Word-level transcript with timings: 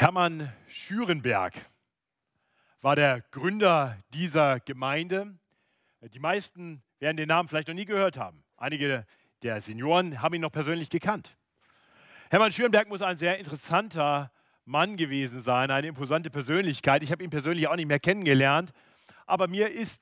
Hermann 0.00 0.52
Schürenberg 0.68 1.54
war 2.82 2.94
der 2.94 3.20
Gründer 3.32 3.98
dieser 4.14 4.60
Gemeinde. 4.60 5.36
Die 6.00 6.20
meisten 6.20 6.84
werden 7.00 7.16
den 7.16 7.26
Namen 7.26 7.48
vielleicht 7.48 7.66
noch 7.66 7.74
nie 7.74 7.84
gehört 7.84 8.16
haben. 8.16 8.44
Einige 8.56 9.04
der 9.42 9.60
Senioren 9.60 10.22
haben 10.22 10.34
ihn 10.34 10.42
noch 10.42 10.52
persönlich 10.52 10.88
gekannt. 10.88 11.36
Hermann 12.30 12.52
Schürenberg 12.52 12.88
muss 12.88 13.02
ein 13.02 13.16
sehr 13.16 13.40
interessanter 13.40 14.30
Mann 14.64 14.96
gewesen 14.96 15.42
sein, 15.42 15.72
eine 15.72 15.88
imposante 15.88 16.30
Persönlichkeit. 16.30 17.02
Ich 17.02 17.10
habe 17.10 17.24
ihn 17.24 17.30
persönlich 17.30 17.66
auch 17.66 17.74
nicht 17.74 17.88
mehr 17.88 17.98
kennengelernt, 17.98 18.70
aber 19.26 19.48
mir 19.48 19.68
ist 19.68 20.00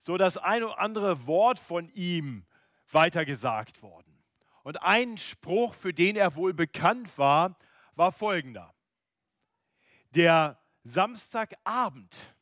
so 0.00 0.16
das 0.16 0.38
ein 0.38 0.64
oder 0.64 0.80
andere 0.80 1.28
Wort 1.28 1.60
von 1.60 1.88
ihm 1.90 2.46
weitergesagt 2.90 3.80
worden. 3.80 4.24
Und 4.64 4.82
ein 4.82 5.16
Spruch, 5.18 5.72
für 5.72 5.94
den 5.94 6.16
er 6.16 6.34
wohl 6.34 6.52
bekannt 6.52 7.16
war, 7.16 7.56
war 7.94 8.10
folgender 8.10 8.75
der 10.16 10.58
Samstagabend 10.82 12.34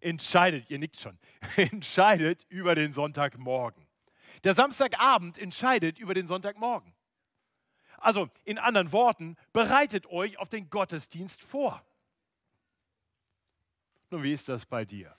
entscheidet, 0.00 0.68
ihr 0.70 0.78
nickt 0.78 0.96
schon, 0.96 1.18
entscheidet 1.56 2.44
über 2.48 2.74
den 2.74 2.92
Sonntagmorgen. 2.92 3.86
Der 4.44 4.54
Samstagabend 4.54 5.38
entscheidet 5.38 5.98
über 5.98 6.14
den 6.14 6.26
Sonntagmorgen. 6.26 6.94
Also 7.98 8.28
in 8.44 8.58
anderen 8.58 8.90
Worten, 8.90 9.36
bereitet 9.52 10.06
euch 10.06 10.38
auf 10.38 10.48
den 10.48 10.70
Gottesdienst 10.70 11.42
vor. 11.42 11.84
Nun, 14.10 14.24
wie 14.24 14.32
ist 14.32 14.48
das 14.48 14.66
bei 14.66 14.84
dir? 14.84 15.16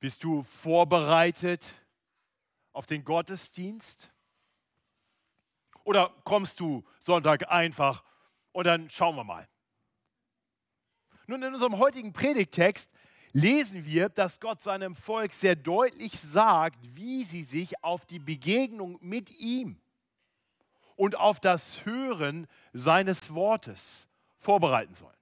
Bist 0.00 0.24
du 0.24 0.42
vorbereitet 0.42 1.72
auf 2.72 2.86
den 2.86 3.04
Gottesdienst? 3.04 4.10
Oder 5.84 6.12
kommst 6.24 6.58
du 6.58 6.84
Sonntag 7.04 7.48
einfach 7.48 8.02
und 8.52 8.66
dann 8.66 8.88
schauen 8.90 9.16
wir 9.16 9.24
mal. 9.24 9.48
Nun, 11.26 11.42
in 11.42 11.54
unserem 11.54 11.78
heutigen 11.78 12.12
Predigtext 12.12 12.90
lesen 13.32 13.84
wir, 13.84 14.08
dass 14.08 14.40
Gott 14.40 14.62
seinem 14.62 14.94
Volk 14.94 15.32
sehr 15.32 15.56
deutlich 15.56 16.18
sagt, 16.18 16.78
wie 16.94 17.24
sie 17.24 17.42
sich 17.42 17.82
auf 17.82 18.04
die 18.06 18.18
Begegnung 18.18 18.98
mit 19.00 19.30
ihm 19.30 19.80
und 20.96 21.16
auf 21.16 21.40
das 21.40 21.84
Hören 21.86 22.46
seines 22.72 23.34
Wortes 23.34 24.08
vorbereiten 24.36 24.94
sollen. 24.94 25.16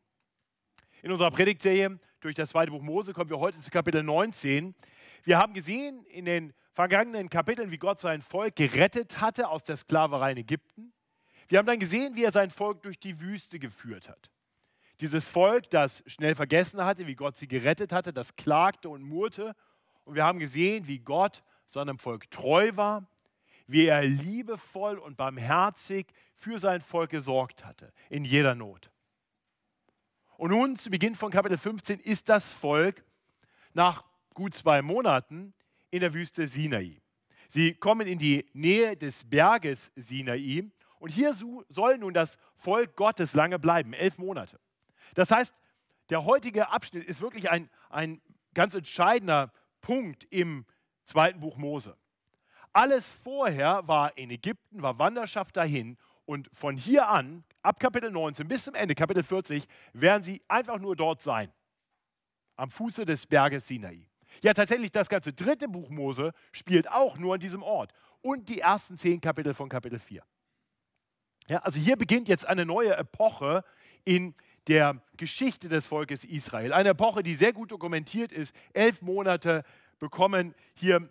In 1.03 1.12
unserer 1.12 1.31
Predigtserie 1.31 1.98
durch 2.20 2.34
das 2.34 2.50
zweite 2.50 2.70
Buch 2.70 2.83
Mose 2.83 3.12
kommen 3.12 3.31
wir 3.31 3.39
heute 3.39 3.59
zu 3.59 3.70
Kapitel 3.70 4.03
19. 4.03 4.75
Wir 5.22 5.39
haben 5.39 5.55
gesehen 5.55 6.05
in 6.06 6.25
den 6.25 6.53
vergangenen 6.72 7.31
Kapiteln, 7.31 7.70
wie 7.70 7.78
Gott 7.78 8.00
sein 8.00 8.20
Volk 8.20 8.56
gerettet 8.56 9.20
hatte 9.20 9.48
aus 9.48 9.65
der 9.65 9.77
Sklaverei 9.77 10.33
in 10.33 10.39
Ägypten. 10.39 10.92
Wir 11.51 11.59
haben 11.59 11.67
dann 11.67 11.81
gesehen, 11.81 12.15
wie 12.15 12.23
er 12.23 12.31
sein 12.31 12.48
Volk 12.48 12.81
durch 12.83 13.01
die 13.01 13.20
Wüste 13.20 13.59
geführt 13.59 14.09
hat. 14.09 14.31
Dieses 15.01 15.29
Volk, 15.29 15.69
das 15.70 16.05
schnell 16.06 16.37
vergessen 16.37 16.84
hatte, 16.84 17.09
wie 17.09 17.17
Gott 17.17 17.37
sie 17.37 17.48
gerettet 17.48 17.91
hatte, 17.91 18.12
das 18.12 18.37
klagte 18.37 18.89
und 18.89 19.03
murrte. 19.03 19.56
Und 20.05 20.15
wir 20.15 20.23
haben 20.25 20.39
gesehen, 20.39 20.87
wie 20.87 21.01
Gott 21.01 21.43
seinem 21.67 21.98
Volk 21.98 22.31
treu 22.31 22.71
war, 22.77 23.09
wie 23.67 23.87
er 23.87 24.03
liebevoll 24.03 24.98
und 24.98 25.17
barmherzig 25.17 26.06
für 26.37 26.61
sein 26.61 26.81
Volk 26.81 27.11
gesorgt 27.11 27.65
hatte, 27.65 27.93
in 28.11 28.25
jeder 28.25 28.55
Not. 28.55 28.93
Und 30.37 30.51
nun, 30.53 30.77
zu 30.77 30.89
Beginn 30.89 31.17
von 31.17 31.33
Kapitel 31.33 31.59
15, 31.59 31.98
ist 31.98 32.28
das 32.28 32.55
Volk 32.55 33.05
nach 33.75 34.05
gut 34.34 34.55
zwei 34.55 34.83
Monaten 34.83 35.53
in 35.91 35.98
der 35.98 36.15
Wüste 36.15 36.47
Sinai. 36.47 37.03
Sie 37.48 37.75
kommen 37.75 38.06
in 38.06 38.21
die 38.21 38.47
Nähe 38.53 38.97
des 38.97 39.25
Berges 39.25 39.91
Sinai 39.97 40.71
und 41.01 41.09
hier 41.11 41.33
soll 41.33 41.98
nun 41.98 42.15
das 42.15 42.39
Volk 42.55 42.95
Gottes 42.95 43.34
lange 43.34 43.59
bleiben, 43.59 43.93
elf 43.95 44.19
Monate. 44.19 44.61
Das 45.15 45.31
heißt, 45.31 45.55
der 46.11 46.25
heutige 46.25 46.70
Abschnitt 46.70 47.05
ist 47.05 47.20
wirklich 47.20 47.51
ein, 47.51 47.69
ein 47.89 48.20
ganz 48.55 48.75
entscheidender 48.75 49.53
Punkt 49.81 50.25
im 50.31 50.66
zweiten 51.05 51.41
Buch 51.41 51.56
Mose. 51.56 51.97
Alles 52.72 53.15
vorher 53.15 53.88
war 53.88 54.16
in 54.16 54.31
Ägypten, 54.31 54.83
war 54.83 54.99
Wanderschaft 54.99 55.56
dahin 55.56 55.97
und 56.27 56.49
von 56.53 56.77
hier 56.77 57.09
an, 57.09 57.44
ab 57.62 57.81
Kapitel 57.81 58.11
19 58.11 58.47
bis 58.47 58.65
zum 58.65 58.75
Ende, 58.75 58.94
Kapitel 58.94 59.22
40, 59.22 59.67
werden 59.94 60.22
sie 60.22 60.43
einfach 60.49 60.78
nur 60.78 60.94
dort 60.94 61.22
sein, 61.22 61.50
am 62.56 62.71
Fuße 62.71 63.05
des 63.05 63.27
Berges 63.27 63.67
Sinai. 63.67 64.06
Ja, 64.43 64.53
tatsächlich, 64.53 64.93
das 64.93 65.09
ganze 65.09 65.32
dritte 65.32 65.67
Buch 65.67 65.88
Mose 65.88 66.32
spielt 66.53 66.91
auch 66.91 67.19
nur 67.19 67.34
an 67.34 67.41
diesem 67.41 67.62
Ort 67.62 67.93
und 68.21 68.49
die 68.49 68.61
ersten 68.61 68.97
zehn 68.97 69.21
Kapitel 69.21 69.55
von 69.55 69.69
Kapitel 69.69 69.99
4. 69.99 70.22
Ja, 71.50 71.59
also 71.62 71.81
hier 71.81 71.97
beginnt 71.97 72.28
jetzt 72.28 72.47
eine 72.47 72.65
neue 72.65 72.97
Epoche 72.97 73.65
in 74.05 74.37
der 74.69 75.03
Geschichte 75.16 75.69
des 75.69 75.88
Volkes 75.88 76.22
Israel. 76.22 76.72
Eine 76.72 76.91
Epoche, 76.91 77.25
die 77.25 77.34
sehr 77.34 77.53
gut 77.53 77.72
dokumentiert 77.72 78.31
ist. 78.31 78.55
Elf 78.72 79.03
Monate 79.03 79.65
bekommen 79.99 80.55
hier 80.75 81.09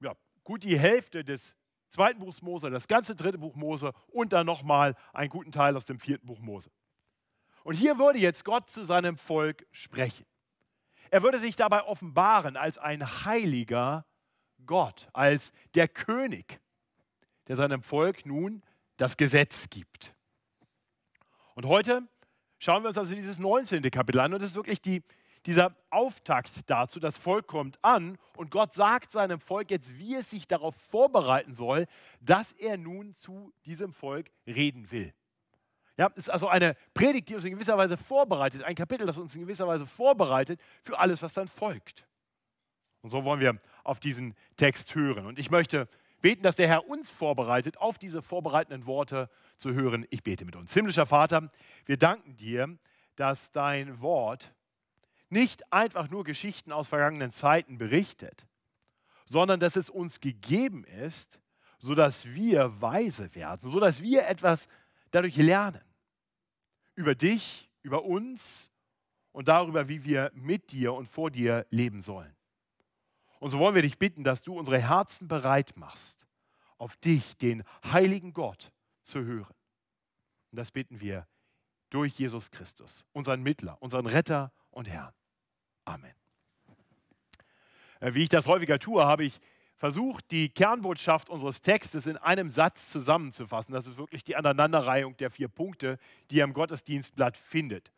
ja, 0.00 0.12
gut 0.44 0.64
die 0.64 0.78
Hälfte 0.78 1.24
des 1.24 1.56
zweiten 1.88 2.20
Buchs 2.20 2.42
Mose, 2.42 2.68
das 2.68 2.86
ganze 2.86 3.16
dritte 3.16 3.38
Buch 3.38 3.54
Mose 3.54 3.94
und 4.08 4.34
dann 4.34 4.44
nochmal 4.44 4.96
einen 5.14 5.30
guten 5.30 5.50
Teil 5.50 5.78
aus 5.78 5.86
dem 5.86 5.98
vierten 5.98 6.26
Buch 6.26 6.40
Mose. 6.40 6.70
Und 7.62 7.76
hier 7.76 7.96
würde 7.96 8.18
jetzt 8.18 8.44
Gott 8.44 8.68
zu 8.68 8.84
seinem 8.84 9.16
Volk 9.16 9.66
sprechen. 9.72 10.26
Er 11.10 11.22
würde 11.22 11.38
sich 11.38 11.56
dabei 11.56 11.84
offenbaren 11.84 12.58
als 12.58 12.76
ein 12.76 13.24
heiliger 13.24 14.04
Gott, 14.66 15.08
als 15.14 15.54
der 15.74 15.88
König, 15.88 16.60
der 17.48 17.56
seinem 17.56 17.80
Volk 17.80 18.26
nun 18.26 18.62
das 18.96 19.16
Gesetz 19.16 19.68
gibt. 19.70 20.14
Und 21.54 21.66
heute 21.66 22.02
schauen 22.58 22.82
wir 22.82 22.88
uns 22.88 22.98
also 22.98 23.14
dieses 23.14 23.38
19. 23.38 23.82
Kapitel 23.90 24.20
an 24.20 24.34
und 24.34 24.42
das 24.42 24.50
ist 24.50 24.56
wirklich 24.56 24.80
die, 24.80 25.02
dieser 25.46 25.76
Auftakt 25.90 26.68
dazu. 26.68 27.00
Das 27.00 27.18
Volk 27.18 27.46
kommt 27.46 27.78
an 27.82 28.18
und 28.36 28.50
Gott 28.50 28.74
sagt 28.74 29.10
seinem 29.10 29.40
Volk 29.40 29.70
jetzt, 29.70 29.98
wie 29.98 30.14
es 30.14 30.30
sich 30.30 30.46
darauf 30.46 30.74
vorbereiten 30.74 31.54
soll, 31.54 31.86
dass 32.20 32.52
er 32.52 32.76
nun 32.76 33.14
zu 33.14 33.52
diesem 33.64 33.92
Volk 33.92 34.30
reden 34.46 34.90
will. 34.90 35.12
Ja, 35.96 36.10
es 36.16 36.24
ist 36.24 36.30
also 36.30 36.48
eine 36.48 36.76
Predigt, 36.92 37.28
die 37.28 37.36
uns 37.36 37.44
in 37.44 37.52
gewisser 37.52 37.78
Weise 37.78 37.96
vorbereitet, 37.96 38.64
ein 38.64 38.74
Kapitel, 38.74 39.06
das 39.06 39.16
uns 39.16 39.34
in 39.36 39.42
gewisser 39.42 39.68
Weise 39.68 39.86
vorbereitet 39.86 40.60
für 40.82 40.98
alles, 40.98 41.22
was 41.22 41.34
dann 41.34 41.46
folgt. 41.46 42.04
Und 43.02 43.10
so 43.10 43.22
wollen 43.22 43.38
wir 43.38 43.60
auf 43.84 44.00
diesen 44.00 44.34
Text 44.56 44.94
hören. 44.94 45.26
Und 45.26 45.38
ich 45.38 45.50
möchte 45.50 45.88
beten, 46.24 46.42
dass 46.42 46.56
der 46.56 46.68
Herr 46.68 46.88
uns 46.88 47.10
vorbereitet, 47.10 47.76
auf 47.76 47.98
diese 47.98 48.22
vorbereitenden 48.22 48.86
Worte 48.86 49.28
zu 49.58 49.74
hören. 49.74 50.06
Ich 50.08 50.22
bete 50.22 50.46
mit 50.46 50.56
uns. 50.56 50.72
Himmlischer 50.72 51.04
Vater, 51.04 51.52
wir 51.84 51.98
danken 51.98 52.34
dir, 52.38 52.78
dass 53.14 53.52
dein 53.52 54.00
Wort 54.00 54.54
nicht 55.28 55.70
einfach 55.70 56.08
nur 56.08 56.24
Geschichten 56.24 56.72
aus 56.72 56.88
vergangenen 56.88 57.30
Zeiten 57.30 57.76
berichtet, 57.76 58.46
sondern 59.26 59.60
dass 59.60 59.76
es 59.76 59.90
uns 59.90 60.18
gegeben 60.18 60.84
ist, 60.84 61.38
sodass 61.78 62.24
wir 62.32 62.80
weise 62.80 63.34
werden, 63.34 63.68
sodass 63.68 64.00
wir 64.00 64.26
etwas 64.26 64.66
dadurch 65.10 65.36
lernen. 65.36 65.82
Über 66.94 67.14
dich, 67.14 67.68
über 67.82 68.02
uns 68.02 68.70
und 69.32 69.48
darüber, 69.48 69.88
wie 69.88 70.04
wir 70.04 70.32
mit 70.32 70.72
dir 70.72 70.94
und 70.94 71.06
vor 71.06 71.30
dir 71.30 71.66
leben 71.68 72.00
sollen. 72.00 72.34
Und 73.44 73.50
so 73.50 73.58
wollen 73.58 73.74
wir 73.74 73.82
dich 73.82 73.98
bitten, 73.98 74.24
dass 74.24 74.40
du 74.40 74.58
unsere 74.58 74.80
Herzen 74.80 75.28
bereit 75.28 75.76
machst, 75.76 76.26
auf 76.78 76.96
dich, 76.96 77.36
den 77.36 77.62
heiligen 77.84 78.32
Gott, 78.32 78.72
zu 79.02 79.22
hören. 79.22 79.54
Und 80.50 80.56
das 80.56 80.70
bitten 80.70 80.98
wir 80.98 81.28
durch 81.90 82.14
Jesus 82.14 82.50
Christus, 82.50 83.04
unseren 83.12 83.42
Mittler, 83.42 83.76
unseren 83.82 84.06
Retter 84.06 84.50
und 84.70 84.88
Herrn. 84.88 85.12
Amen. 85.84 86.14
Äh, 88.00 88.14
wie 88.14 88.22
ich 88.22 88.30
das 88.30 88.46
häufiger 88.46 88.78
tue, 88.78 89.04
habe 89.04 89.24
ich 89.24 89.38
versucht, 89.76 90.30
die 90.30 90.48
Kernbotschaft 90.48 91.28
unseres 91.28 91.60
Textes 91.60 92.06
in 92.06 92.16
einem 92.16 92.48
Satz 92.48 92.88
zusammenzufassen. 92.88 93.74
Das 93.74 93.86
ist 93.86 93.98
wirklich 93.98 94.24
die 94.24 94.36
Aneinanderreihung 94.36 95.18
der 95.18 95.30
vier 95.30 95.48
Punkte, 95.48 95.98
die 96.30 96.36
ihr 96.36 96.44
im 96.44 96.54
Gottesdienstblatt 96.54 97.36
findet. 97.36 97.92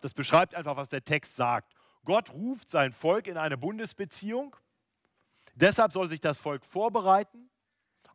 Das 0.00 0.14
beschreibt 0.14 0.54
einfach, 0.54 0.76
was 0.76 0.90
der 0.90 1.02
Text 1.02 1.34
sagt. 1.34 1.74
Gott 2.04 2.30
ruft 2.30 2.68
sein 2.68 2.92
Volk 2.92 3.26
in 3.26 3.36
eine 3.36 3.58
Bundesbeziehung 3.58 4.54
Deshalb 5.54 5.92
soll 5.92 6.08
sich 6.08 6.20
das 6.20 6.38
Volk 6.38 6.64
vorbereiten 6.64 7.50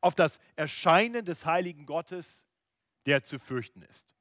auf 0.01 0.15
das 0.15 0.39
Erscheinen 0.55 1.25
des 1.25 1.45
heiligen 1.45 1.85
Gottes, 1.85 2.45
der 3.05 3.23
zu 3.23 3.39
fürchten 3.39 3.81
ist. 3.83 4.13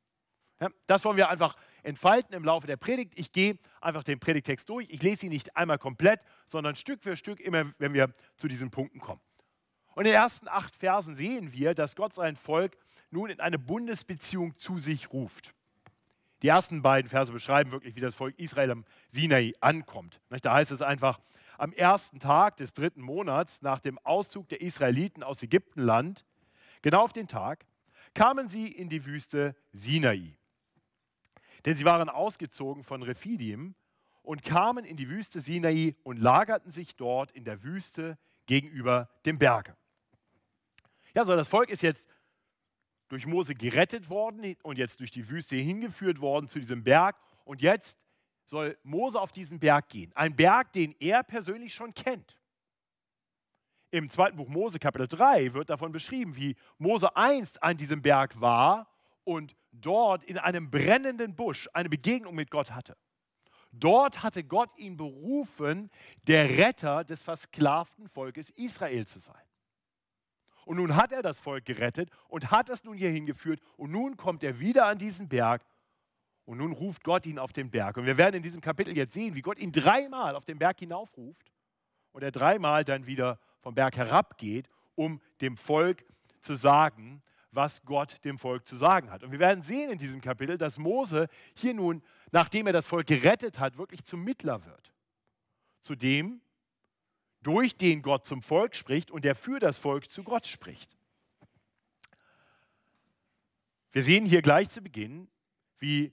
Das 0.87 1.05
wollen 1.05 1.17
wir 1.17 1.29
einfach 1.29 1.57
entfalten 1.83 2.35
im 2.35 2.45
Laufe 2.45 2.67
der 2.67 2.77
Predigt. 2.77 3.13
Ich 3.17 3.33
gehe 3.33 3.59
einfach 3.81 4.03
den 4.03 4.19
Predigtext 4.19 4.69
durch. 4.69 4.89
Ich 4.91 5.03
lese 5.03 5.27
ihn 5.27 5.33
nicht 5.33 5.57
einmal 5.57 5.79
komplett, 5.79 6.21
sondern 6.47 6.77
Stück 6.77 7.03
für 7.03 7.17
Stück, 7.17 7.41
immer 7.41 7.73
wenn 7.79 7.93
wir 7.93 8.15
zu 8.37 8.49
diesen 8.49 8.71
Punkten 8.71 8.99
kommen. 8.99 9.21
Und 9.95 10.05
in 10.05 10.13
den 10.13 10.15
ersten 10.15 10.49
acht 10.49 10.75
Versen 10.75 11.15
sehen 11.15 11.53
wir, 11.53 11.75
dass 11.75 11.97
Gott 11.97 12.15
sein 12.15 12.37
Volk 12.37 12.77
nun 13.11 13.31
in 13.31 13.41
eine 13.41 13.59
Bundesbeziehung 13.59 14.57
zu 14.57 14.79
sich 14.79 15.13
ruft. 15.13 15.53
Die 16.43 16.49
ersten 16.49 16.83
beiden 16.83 17.09
Verse 17.09 17.33
beschreiben 17.33 17.71
wirklich, 17.71 17.97
wie 17.97 18.01
das 18.01 18.15
Volk 18.15 18.39
Israel 18.39 18.71
am 18.71 18.85
Sinai 19.11 19.55
ankommt. 19.61 20.21
Da 20.43 20.55
heißt 20.55 20.71
es 20.71 20.83
einfach, 20.83 21.19
am 21.59 21.73
ersten 21.73 22.19
Tag 22.19 22.57
des 22.57 22.73
dritten 22.73 23.03
Monats 23.03 23.63
nach 23.63 23.81
dem 23.81 23.99
Auszug 23.99 24.49
der 24.49 24.61
Israeliten 24.61 25.23
aus 25.23 25.43
Ägyptenland, 25.43 26.25
genau 26.83 27.03
auf 27.03 27.13
den 27.13 27.29
Tag, 27.29 27.67
kamen 28.15 28.49
sie 28.49 28.69
in 28.69 28.89
die 28.89 29.05
Wüste 29.05 29.55
Sinai. 29.73 30.37
Denn 31.65 31.77
sie 31.77 31.85
waren 31.85 32.09
ausgezogen 32.09 32.85
von 32.85 33.03
Rephidim 33.03 33.75
und 34.23 34.43
kamen 34.43 34.85
in 34.85 34.97
die 34.97 35.09
Wüste 35.09 35.41
Sinai 35.41 35.97
und 36.03 36.19
lagerten 36.19 36.73
sich 36.73 36.97
dort 36.97 37.33
in 37.33 37.45
der 37.45 37.63
Wüste 37.63 38.19
gegenüber 38.47 39.09
dem 39.25 39.39
Berge. 39.39 39.77
Ja, 41.15 41.25
so 41.25 41.35
das 41.35 41.49
Volk 41.49 41.71
ist 41.71 41.83
jetzt 41.83 42.09
durch 43.09 43.27
Mose 43.27 43.55
gerettet 43.55 44.11
worden 44.11 44.57
und 44.63 44.79
jetzt 44.79 45.01
durch 45.01 45.11
die 45.11 45.29
Wüste 45.29 45.57
hingeführt 45.57 46.21
worden 46.21 46.49
zu 46.49 46.59
diesem 46.59 46.83
Berg. 46.83 47.17
Und 47.45 47.63
jetzt 47.63 47.99
soll 48.47 48.79
Mose 48.83 49.21
auf 49.21 49.33
diesen 49.33 49.59
Berg 49.59 49.89
gehen. 49.89 50.13
Ein 50.15 50.35
Berg, 50.35 50.73
den 50.73 50.95
er 50.99 51.23
persönlich 51.23 51.75
schon 51.75 51.93
kennt. 51.93 52.39
Im 53.91 54.11
zweiten 54.11 54.37
Buch 54.37 54.49
Mose, 54.49 54.79
Kapitel 54.79 55.09
3, 55.09 55.55
wird 55.55 55.71
davon 55.71 55.93
beschrieben, 55.93 56.37
wie 56.37 56.57
Mose 56.79 57.15
einst 57.17 57.63
an 57.63 57.77
diesem 57.77 58.03
Berg 58.03 58.41
war 58.41 58.89
und 59.25 59.57
dort 59.73 60.25
in 60.25 60.39
einem 60.39 60.71
brennenden 60.71 61.35
Busch 61.35 61.69
eine 61.73 61.89
Begegnung 61.89 62.35
mit 62.35 62.51
Gott 62.51 62.73
hatte. 62.73 62.97
Dort 63.73 64.23
hatte 64.23 64.43
Gott 64.43 64.77
ihn 64.79 64.97
berufen, 64.97 65.91
der 66.27 66.57
Retter 66.57 67.05
des 67.05 67.23
versklavten 67.23 68.09
Volkes 68.09 68.51
Israel 68.51 69.07
zu 69.07 69.19
sein. 69.19 69.35
Und 70.65 70.79
nun 70.79 70.97
hat 70.97 71.13
er 71.13 71.23
das 71.23 71.39
Volk 71.39 71.65
gerettet 71.65 72.11
und 72.29 72.51
hat 72.51 72.69
es 72.71 72.85
nun 72.85 72.97
hier 72.97 73.11
hingeführt. 73.11 73.61
Und 73.77 73.93
nun 73.93 74.17
kommt 74.17 74.43
er 74.43 74.59
wieder 74.59 74.87
an 74.87 74.99
diesen 74.99 75.29
Berg 75.29 75.63
und 76.47 76.59
nun 76.59 76.73
ruft 76.73 77.05
Gott 77.05 77.27
ihn 77.27 77.39
auf 77.39 77.53
den 77.53 77.71
Berg. 77.71 77.97
Und 77.97 78.07
wir 78.07 78.17
werden 78.17 78.37
in 78.37 78.43
diesem 78.43 78.61
Kapitel 78.61 78.97
jetzt 78.97 79.13
sehen, 79.13 79.35
wie 79.35 79.43
Gott 79.43 79.59
ihn 79.59 79.73
dreimal 79.73 80.37
auf 80.37 80.45
den 80.45 80.59
Berg 80.59 80.79
hinaufruft 80.79 81.53
und 82.13 82.23
er 82.23 82.31
dreimal 82.31 82.85
dann 82.85 83.07
wieder 83.07 83.39
vom 83.61 83.75
Berg 83.75 83.97
herabgeht, 83.97 84.69
um 84.95 85.21
dem 85.41 85.57
Volk 85.57 86.05
zu 86.41 86.55
sagen, 86.55 87.23
was 87.51 87.85
Gott 87.85 88.25
dem 88.25 88.39
Volk 88.39 88.67
zu 88.67 88.77
sagen 88.77 89.11
hat. 89.11 89.25
Und 89.25 89.33
wir 89.33 89.39
werden 89.39 89.63
sehen 89.63 89.91
in 89.91 89.99
diesem 89.99 90.21
Kapitel, 90.21 90.57
dass 90.57 90.79
Mose 90.79 91.29
hier 91.55 91.75
nun, 91.75 92.03
nachdem 92.31 92.67
er 92.67 92.73
das 92.73 92.87
Volk 92.87 93.07
gerettet 93.07 93.59
hat, 93.59 93.77
wirklich 93.77 94.05
zum 94.05 94.23
Mittler 94.23 94.65
wird. 94.65 94.93
Zu 95.81 95.97
dem, 95.97 96.41
durch 97.43 97.77
den 97.77 98.03
Gott 98.03 98.25
zum 98.25 98.41
Volk 98.41 98.77
spricht 98.77 99.11
und 99.11 99.25
der 99.25 99.35
für 99.35 99.59
das 99.59 99.79
Volk 99.79 100.11
zu 100.11 100.23
Gott 100.23 100.47
spricht. 100.47 100.97
Wir 103.91 104.03
sehen 104.03 104.27
hier 104.27 104.43
gleich 104.43 104.69
zu 104.69 104.83
Beginn, 104.83 105.29
wie 105.79 106.13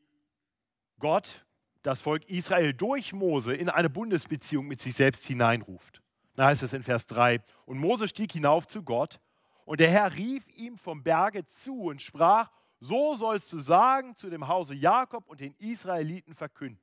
Gott 1.03 1.45
das 1.81 1.99
Volk 1.99 2.23
Israel 2.29 2.73
durch 2.73 3.11
Mose 3.11 3.53
in 3.53 3.67
eine 3.67 3.89
Bundesbeziehung 3.89 4.65
mit 4.65 4.81
sich 4.81 4.95
selbst 4.95 5.25
hineinruft. 5.25 6.01
Da 6.35 6.45
heißt 6.45 6.63
es 6.63 6.71
in 6.71 6.81
Vers 6.81 7.07
3, 7.07 7.41
und 7.65 7.77
Mose 7.77 8.07
stieg 8.07 8.31
hinauf 8.31 8.67
zu 8.67 8.83
Gott, 8.83 9.19
und 9.65 9.81
der 9.81 9.89
Herr 9.89 10.13
rief 10.15 10.47
ihm 10.55 10.77
vom 10.77 11.03
Berge 11.03 11.45
zu 11.45 11.83
und 11.83 12.01
sprach, 12.01 12.51
so 12.79 13.15
sollst 13.15 13.51
du 13.51 13.59
sagen 13.59 14.15
zu 14.15 14.29
dem 14.29 14.47
Hause 14.47 14.75
Jakob 14.75 15.27
und 15.27 15.41
den 15.41 15.53
Israeliten 15.55 16.35
verkünden. 16.35 16.79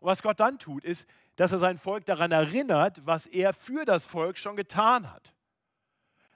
Und 0.00 0.08
was 0.08 0.22
Gott 0.22 0.40
dann 0.40 0.58
tut, 0.58 0.84
ist, 0.84 1.06
dass 1.36 1.52
er 1.52 1.58
sein 1.58 1.76
Volk 1.76 2.06
daran 2.06 2.32
erinnert, 2.32 3.04
was 3.04 3.26
er 3.26 3.52
für 3.52 3.84
das 3.84 4.06
Volk 4.06 4.38
schon 4.38 4.56
getan 4.56 5.12
hat. 5.12 5.34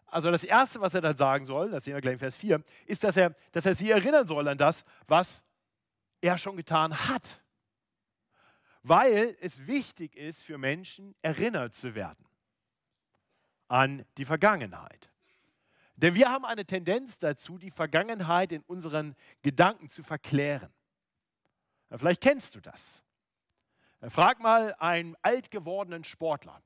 Also 0.05 0.31
das 0.31 0.45
Erste, 0.45 0.83
was 0.83 0.93
er 0.93 1.01
dann 1.01 1.17
sagen 1.17 1.47
soll, 1.47 1.71
das 1.71 1.85
sehen 1.85 1.95
wir 1.95 2.03
gleich 2.03 2.15
in 2.15 2.19
Vers 2.19 2.37
4, 2.37 2.63
ist, 2.85 3.03
dass 3.03 3.17
er, 3.17 3.35
dass 3.53 3.65
er 3.65 3.75
sie 3.75 3.91
erinnern 3.91 4.27
soll 4.27 4.47
an 4.47 4.59
das, 4.59 4.85
was 5.09 5.43
er 6.21 6.39
schon 6.39 6.57
getan 6.57 7.09
hat. 7.09 7.41
Weil 8.83 9.37
es 9.41 9.67
wichtig 9.67 10.17
ist 10.17 10.43
für 10.43 10.59
Menschen, 10.59 11.15
erinnert 11.23 11.75
zu 11.75 11.95
werden 11.95 12.25
an 13.69 14.05
die 14.17 14.25
Vergangenheit. 14.25 15.11
Denn 15.97 16.15
wir 16.15 16.31
haben 16.31 16.45
eine 16.45 16.65
Tendenz 16.65 17.19
dazu, 17.19 17.59
die 17.59 17.71
Vergangenheit 17.71 18.53
in 18.53 18.63
unseren 18.63 19.15
Gedanken 19.43 19.91
zu 19.91 20.03
verklären. 20.03 20.73
Vielleicht 21.91 22.23
kennst 22.23 22.55
du 22.55 22.61
das. 22.61 23.03
Frag 24.09 24.41
mal 24.41 24.75
einen 24.79 25.15
alt 25.23 25.51
gewordenen 25.51 26.05
Sportler. 26.05 26.63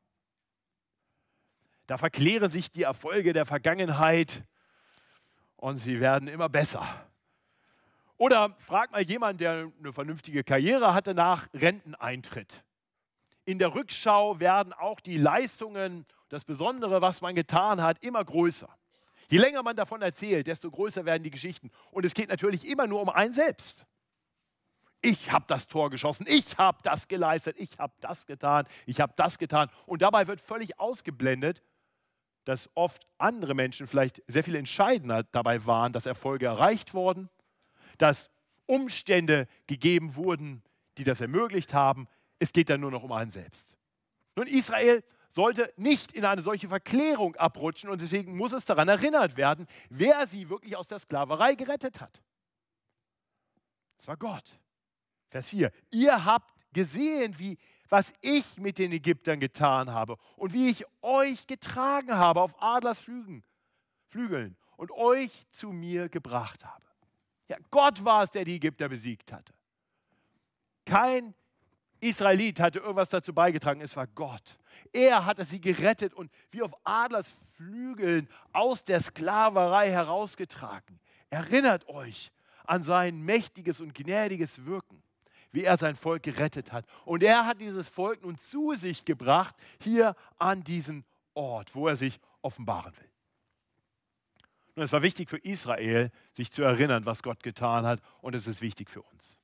Da 1.86 1.98
verklären 1.98 2.50
sich 2.50 2.70
die 2.70 2.84
Erfolge 2.84 3.32
der 3.32 3.44
Vergangenheit 3.44 4.44
und 5.56 5.78
sie 5.78 6.00
werden 6.00 6.28
immer 6.28 6.48
besser. 6.48 6.86
Oder 8.16 8.54
frag 8.58 8.92
mal 8.92 9.02
jemanden, 9.02 9.38
der 9.38 9.70
eine 9.78 9.92
vernünftige 9.92 10.44
Karriere 10.44 10.94
hatte 10.94 11.14
nach 11.14 11.48
Renteneintritt. 11.52 12.62
In 13.44 13.58
der 13.58 13.74
Rückschau 13.74 14.40
werden 14.40 14.72
auch 14.72 15.00
die 15.00 15.18
Leistungen, 15.18 16.06
das 16.28 16.44
Besondere, 16.44 17.02
was 17.02 17.20
man 17.20 17.34
getan 17.34 17.82
hat, 17.82 18.02
immer 18.02 18.24
größer. 18.24 18.68
Je 19.28 19.38
länger 19.38 19.62
man 19.62 19.76
davon 19.76 20.02
erzählt, 20.02 20.46
desto 20.46 20.70
größer 20.70 21.04
werden 21.04 21.22
die 21.22 21.30
Geschichten. 21.30 21.70
Und 21.90 22.04
es 22.04 22.14
geht 22.14 22.28
natürlich 22.28 22.66
immer 22.66 22.86
nur 22.86 23.02
um 23.02 23.08
einen 23.08 23.32
selbst 23.32 23.86
ich 25.04 25.30
habe 25.30 25.44
das 25.46 25.68
Tor 25.68 25.90
geschossen, 25.90 26.26
ich 26.28 26.56
habe 26.56 26.78
das 26.82 27.08
geleistet, 27.08 27.56
ich 27.58 27.78
habe 27.78 27.92
das 28.00 28.26
getan, 28.26 28.66
ich 28.86 29.00
habe 29.00 29.12
das 29.16 29.38
getan. 29.38 29.70
Und 29.86 30.02
dabei 30.02 30.26
wird 30.26 30.40
völlig 30.40 30.80
ausgeblendet, 30.80 31.62
dass 32.44 32.70
oft 32.74 33.06
andere 33.18 33.54
Menschen 33.54 33.86
vielleicht 33.86 34.22
sehr 34.26 34.44
viel 34.44 34.54
entscheidender 34.54 35.22
dabei 35.22 35.64
waren, 35.66 35.92
dass 35.92 36.06
Erfolge 36.06 36.46
erreicht 36.46 36.94
wurden, 36.94 37.28
dass 37.98 38.30
Umstände 38.66 39.46
gegeben 39.66 40.16
wurden, 40.16 40.62
die 40.98 41.04
das 41.04 41.20
ermöglicht 41.20 41.74
haben. 41.74 42.08
Es 42.38 42.52
geht 42.52 42.70
dann 42.70 42.80
nur 42.80 42.90
noch 42.90 43.02
um 43.02 43.12
einen 43.12 43.30
selbst. 43.30 43.76
Nun, 44.36 44.46
Israel 44.46 45.02
sollte 45.32 45.72
nicht 45.76 46.12
in 46.12 46.24
eine 46.24 46.42
solche 46.42 46.68
Verklärung 46.68 47.34
abrutschen 47.36 47.90
und 47.90 48.00
deswegen 48.00 48.36
muss 48.36 48.52
es 48.52 48.64
daran 48.64 48.88
erinnert 48.88 49.36
werden, 49.36 49.66
wer 49.90 50.26
sie 50.26 50.48
wirklich 50.48 50.76
aus 50.76 50.88
der 50.88 50.98
Sklaverei 50.98 51.54
gerettet 51.54 52.00
hat. 52.00 52.22
Es 53.98 54.06
war 54.06 54.16
Gott. 54.16 54.60
Vers 55.30 55.48
4. 55.48 55.72
Ihr 55.90 56.24
habt 56.24 56.54
gesehen, 56.72 57.38
wie, 57.38 57.58
was 57.88 58.12
ich 58.20 58.58
mit 58.58 58.78
den 58.78 58.92
Ägyptern 58.92 59.40
getan 59.40 59.90
habe 59.90 60.16
und 60.36 60.52
wie 60.52 60.68
ich 60.68 60.84
euch 61.02 61.46
getragen 61.46 62.14
habe 62.14 62.40
auf 62.40 62.54
Adlers 62.62 63.00
Flügen, 63.00 63.44
Flügeln 64.06 64.56
und 64.76 64.92
euch 64.92 65.46
zu 65.50 65.70
mir 65.70 66.08
gebracht 66.08 66.64
habe. 66.64 66.84
Ja, 67.48 67.56
Gott 67.70 68.04
war 68.04 68.22
es, 68.22 68.30
der 68.30 68.44
die 68.44 68.56
Ägypter 68.56 68.88
besiegt 68.88 69.32
hatte. 69.32 69.52
Kein 70.84 71.34
Israelit 72.00 72.60
hatte 72.60 72.80
irgendwas 72.80 73.08
dazu 73.08 73.32
beigetragen, 73.32 73.80
es 73.80 73.96
war 73.96 74.06
Gott. 74.06 74.58
Er 74.92 75.24
hatte 75.24 75.44
sie 75.44 75.60
gerettet 75.60 76.14
und 76.14 76.30
wie 76.50 76.62
auf 76.62 76.72
Adlers 76.84 77.34
Flügeln 77.56 78.28
aus 78.52 78.84
der 78.84 79.00
Sklaverei 79.00 79.90
herausgetragen. 79.90 81.00
Erinnert 81.30 81.88
euch 81.88 82.32
an 82.64 82.82
sein 82.82 83.22
mächtiges 83.22 83.80
und 83.80 83.94
gnädiges 83.94 84.64
Wirken 84.64 85.02
wie 85.54 85.62
er 85.62 85.76
sein 85.76 85.94
Volk 85.94 86.24
gerettet 86.24 86.72
hat. 86.72 86.84
Und 87.04 87.22
er 87.22 87.46
hat 87.46 87.60
dieses 87.60 87.88
Volk 87.88 88.22
nun 88.22 88.36
zu 88.38 88.74
sich 88.74 89.04
gebracht, 89.04 89.54
hier 89.80 90.16
an 90.36 90.64
diesen 90.64 91.04
Ort, 91.32 91.76
wo 91.76 91.86
er 91.86 91.94
sich 91.94 92.18
offenbaren 92.42 92.92
will. 92.96 93.08
Nun, 94.76 94.84
es 94.84 94.92
war 94.92 95.02
wichtig 95.02 95.30
für 95.30 95.38
Israel, 95.38 96.10
sich 96.32 96.50
zu 96.50 96.62
erinnern, 96.62 97.06
was 97.06 97.22
Gott 97.22 97.42
getan 97.42 97.86
hat, 97.86 98.00
und 98.20 98.34
es 98.34 98.46
ist 98.46 98.60
wichtig 98.60 98.90
für 98.90 99.02
uns. 99.02 99.38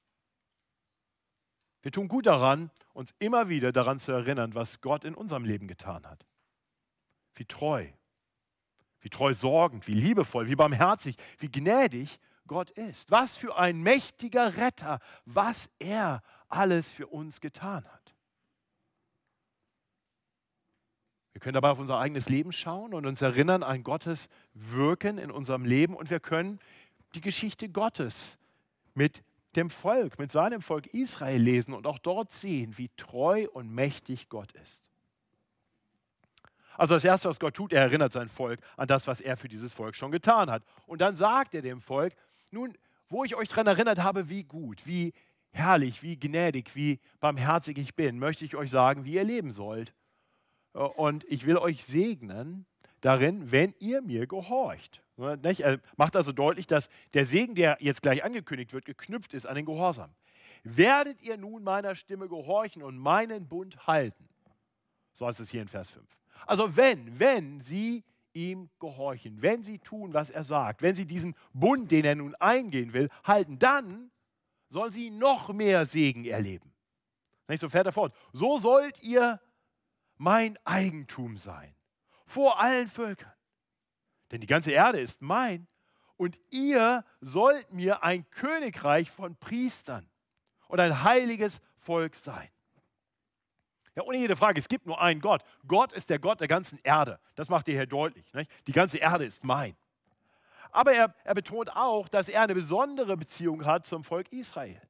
Wir 1.83 1.93
tun 1.93 2.09
gut 2.09 2.27
daran, 2.27 2.71
uns 2.93 3.15
immer 3.19 3.49
wieder 3.49 3.73
daran 3.73 3.99
zu 3.99 4.13
erinnern, 4.13 4.55
was 4.55 4.81
Gott 4.81 5.05
in 5.05 5.15
unserem 5.15 5.45
Leben 5.45 5.67
getan 5.67 6.07
hat. 6.07 6.27
Wie 7.35 7.47
treu, 7.47 7.87
wie 9.01 9.09
treu 9.09 9.33
sorgend, 9.33 9.87
wie 9.87 9.95
liebevoll, 9.95 10.49
wie 10.49 10.57
barmherzig, 10.57 11.17
wie 11.39 11.51
gnädig 11.51 12.19
Gott 12.47 12.71
ist. 12.71 13.11
Was 13.11 13.37
für 13.37 13.57
ein 13.57 13.81
mächtiger 13.81 14.57
Retter, 14.57 14.99
was 15.25 15.71
er 15.79 16.23
alles 16.49 16.91
für 16.91 17.07
uns 17.07 17.41
getan 17.41 17.85
hat. 17.87 18.00
Wir 21.33 21.41
können 21.41 21.55
dabei 21.55 21.71
auf 21.71 21.79
unser 21.79 21.99
eigenes 21.99 22.29
Leben 22.29 22.53
schauen 22.53 22.93
und 22.93 23.07
uns 23.07 23.23
erinnern 23.23 23.63
an 23.63 23.85
Gottes 23.85 24.29
Wirken 24.55 25.19
in 25.19 25.31
unserem 25.31 25.65
Leben 25.65 25.95
und 25.95 26.11
wir 26.11 26.21
können 26.21 26.59
die 27.15 27.21
Geschichte 27.21 27.69
Gottes 27.69 28.39
mit 28.95 29.23
dem 29.57 29.71
Volk, 29.71 30.19
mit 30.19 30.31
seinem 30.31 30.61
Volk 30.61 30.87
Israel 30.89 31.41
lesen 31.41 31.75
und 31.75 31.87
auch 31.87 31.99
dort 31.99 32.33
sehen, 32.33 32.79
wie 32.79 32.91
treu 32.97 33.47
und 33.53 33.73
mächtig 33.73 34.29
Gott 34.29 34.53
ist. 34.53 34.91
Also 36.77 36.95
das 36.95 37.05
Erste, 37.05 37.29
was 37.29 37.39
Gott 37.39 37.55
tut, 37.55 37.73
er 37.73 37.83
erinnert 37.83 38.13
sein 38.13 38.29
Volk 38.29 38.61
an 38.77 38.89
das, 38.89 39.07
was 39.07 39.21
er 39.21 39.37
für 39.37 39.49
dieses 39.49 39.73
Volk 39.73 39.95
schon 39.95 40.11
getan 40.11 40.51
hat. 40.51 40.63
Und 40.87 41.01
dann 41.01 41.15
sagt 41.15 41.55
er 41.55 41.63
dem 41.63 41.81
Volk, 41.81 42.15
nun, 42.53 42.77
wo 43.09 43.25
ich 43.25 43.35
euch 43.35 43.49
daran 43.49 43.67
erinnert 43.67 44.03
habe, 44.03 44.29
wie 44.29 44.45
gut, 44.45 44.87
wie 44.87 45.13
herrlich, 45.51 46.03
wie 46.03 46.19
gnädig, 46.19 46.75
wie 46.75 47.01
barmherzig 47.19 47.77
ich 47.77 47.95
bin, 47.95 48.19
möchte 48.19 48.45
ich 48.45 48.57
euch 48.57 48.71
sagen, 48.71 49.05
wie 49.05 49.15
ihr 49.15 49.25
leben 49.25 49.53
sollt. 49.53 49.93
Äh, 50.75 50.79
und 50.79 51.25
ich 51.25 51.47
will 51.47 51.59
euch 51.59 51.85
segnen 51.85 52.67
darin, 53.01 53.51
wenn 53.51 53.75
ihr 53.79 54.03
mir 54.03 54.27
gehorcht. 54.27 55.03
Er 55.17 55.81
macht 55.97 56.17
also 56.17 56.33
deutlich, 56.33 56.67
dass 56.67 56.89
der 57.13 57.27
Segen, 57.27 57.55
der 57.55 57.77
jetzt 57.81 58.03
gleich 58.03 58.25
angekündigt 58.25 58.73
wird, 58.73 58.87
geknüpft 58.87 59.35
ist 59.35 59.47
an 59.47 59.55
den 59.55 59.67
Gehorsam. 59.67 60.11
Werdet 60.65 61.21
ihr 61.23 61.37
nun 61.37 61.63
meiner 61.63 61.95
Stimme 61.95 62.29
gehorchen 62.29 62.83
und 62.83 62.99
meinen 62.99 63.47
Bund 63.49 63.87
halten? 63.87 64.29
So 65.13 65.27
heißt 65.27 65.41
es 65.41 65.51
hier 65.51 65.63
in 65.63 65.69
Vers 65.69 65.91
5. 65.91 66.05
Also 66.47 66.77
wenn, 66.77 67.19
wenn 67.19 67.61
sie 67.61 68.05
ihm 68.33 68.71
gehorchen, 68.79 69.43
wenn 69.43 69.63
sie 69.63 69.79
tun, 69.79 70.15
was 70.15 70.31
er 70.31 70.45
sagt, 70.45 70.83
wenn 70.83 70.95
sie 70.95 71.05
diesen 71.05 71.35
Bund, 71.53 71.91
den 71.91 72.05
er 72.05 72.15
nun 72.15 72.35
eingehen 72.37 72.93
will, 72.93 73.09
halten, 73.25 73.59
dann 73.59 74.11
sollen 74.69 74.93
sie 74.93 75.11
noch 75.11 75.53
mehr 75.53 75.85
Segen 75.85 76.25
erleben. 76.25 76.73
So 77.57 77.69
fährt 77.69 77.87
er 77.87 77.93
fort. 77.93 78.15
So 78.33 78.59
sollt 78.59 79.03
ihr 79.03 79.41
mein 80.21 80.59
Eigentum 80.67 81.39
sein, 81.39 81.75
vor 82.27 82.61
allen 82.61 82.89
Völkern. 82.89 83.33
Denn 84.31 84.43
die 84.43 84.47
ganze 84.47 84.71
Erde 84.71 85.01
ist 85.01 85.23
mein 85.23 85.67
und 86.19 86.39
ihr 86.51 87.07
sollt 87.23 87.73
mir 87.73 88.05
ein 88.05 88.29
Königreich 88.29 89.11
von 89.11 89.35
Priestern 89.37 90.07
und 90.69 90.79
ein 90.79 91.05
heiliges 91.05 91.63
Volk 91.79 92.17
sein. 92.17 92.51
Ja, 93.95 94.03
ohne 94.03 94.19
jede 94.19 94.37
Frage, 94.37 94.59
es 94.59 94.69
gibt 94.69 94.85
nur 94.85 95.01
einen 95.01 95.23
Gott. 95.23 95.43
Gott 95.67 95.95
ist 95.95 96.11
der 96.11 96.19
Gott 96.19 96.39
der 96.41 96.49
ganzen 96.49 96.79
Erde. 96.83 97.19
Das 97.35 97.49
macht 97.49 97.67
er 97.69 97.75
hier 97.75 97.87
deutlich. 97.87 98.31
Nicht? 98.35 98.51
Die 98.67 98.73
ganze 98.73 98.99
Erde 98.99 99.25
ist 99.25 99.43
mein. 99.43 99.75
Aber 100.71 100.93
er, 100.93 101.15
er 101.25 101.35
betont 101.35 101.75
auch, 101.75 102.09
dass 102.09 102.29
er 102.29 102.43
eine 102.43 102.55
besondere 102.55 103.17
Beziehung 103.17 103.65
hat 103.65 103.87
zum 103.87 104.05
Volk 104.05 104.31
Israel. 104.33 104.83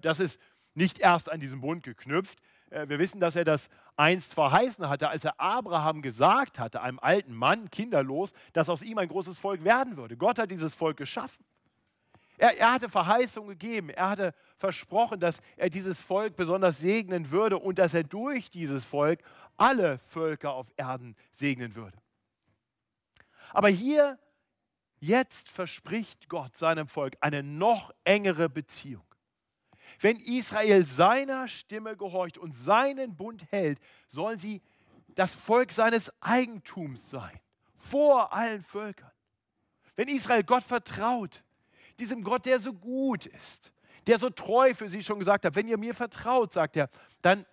Das 0.00 0.18
ist 0.18 0.40
nicht 0.74 0.98
erst 0.98 1.30
an 1.30 1.38
diesen 1.38 1.60
Bund 1.60 1.84
geknüpft. 1.84 2.40
Äh, 2.70 2.88
wir 2.88 2.98
wissen, 2.98 3.20
dass 3.20 3.36
er 3.36 3.44
das 3.44 3.68
einst 3.96 4.34
verheißen 4.34 4.88
hatte, 4.88 5.08
als 5.08 5.24
er 5.24 5.38
Abraham 5.40 6.02
gesagt 6.02 6.58
hatte, 6.58 6.80
einem 6.80 6.98
alten 6.98 7.34
Mann, 7.34 7.70
kinderlos, 7.70 8.32
dass 8.52 8.70
aus 8.70 8.82
ihm 8.82 8.98
ein 8.98 9.08
großes 9.08 9.38
Volk 9.38 9.64
werden 9.64 9.96
würde. 9.96 10.16
Gott 10.16 10.38
hat 10.38 10.50
dieses 10.50 10.74
Volk 10.74 10.96
geschaffen. 10.96 11.44
Er, 12.38 12.58
er 12.58 12.72
hatte 12.72 12.88
Verheißung 12.88 13.48
gegeben. 13.48 13.90
Er 13.90 14.08
hatte 14.08 14.34
versprochen, 14.56 15.20
dass 15.20 15.42
er 15.56 15.68
dieses 15.68 16.00
Volk 16.00 16.36
besonders 16.36 16.78
segnen 16.78 17.30
würde 17.30 17.58
und 17.58 17.78
dass 17.78 17.92
er 17.92 18.02
durch 18.02 18.50
dieses 18.50 18.84
Volk 18.84 19.20
alle 19.58 19.98
Völker 19.98 20.52
auf 20.52 20.66
Erden 20.76 21.16
segnen 21.32 21.74
würde. 21.74 21.98
Aber 23.52 23.68
hier, 23.68 24.18
jetzt 25.00 25.50
verspricht 25.50 26.28
Gott 26.28 26.56
seinem 26.56 26.88
Volk 26.88 27.16
eine 27.20 27.42
noch 27.42 27.92
engere 28.04 28.48
Beziehung. 28.48 29.04
Wenn 30.00 30.16
Israel 30.16 30.84
seiner 30.84 31.46
Stimme 31.46 31.96
gehorcht 31.96 32.38
und 32.38 32.56
seinen 32.56 33.16
Bund 33.16 33.46
hält, 33.50 33.78
sollen 34.08 34.38
sie 34.38 34.62
das 35.14 35.34
Volk 35.34 35.72
seines 35.72 36.10
Eigentums 36.22 37.10
sein, 37.10 37.38
vor 37.76 38.32
allen 38.32 38.62
Völkern. 38.62 39.10
Wenn 39.96 40.08
Israel 40.08 40.42
Gott 40.42 40.62
vertraut, 40.62 41.42
diesem 41.98 42.24
Gott, 42.24 42.46
der 42.46 42.58
so 42.58 42.72
gut 42.72 43.26
ist, 43.26 43.72
der 44.06 44.16
so 44.16 44.30
treu 44.30 44.74
für 44.74 44.88
sie 44.88 45.02
schon 45.02 45.18
gesagt 45.18 45.44
hat, 45.44 45.54
wenn 45.54 45.68
ihr 45.68 45.76
mir 45.76 45.94
vertraut, 45.94 46.54
sagt 46.54 46.76
er, 46.76 46.88
dann, 47.20 47.44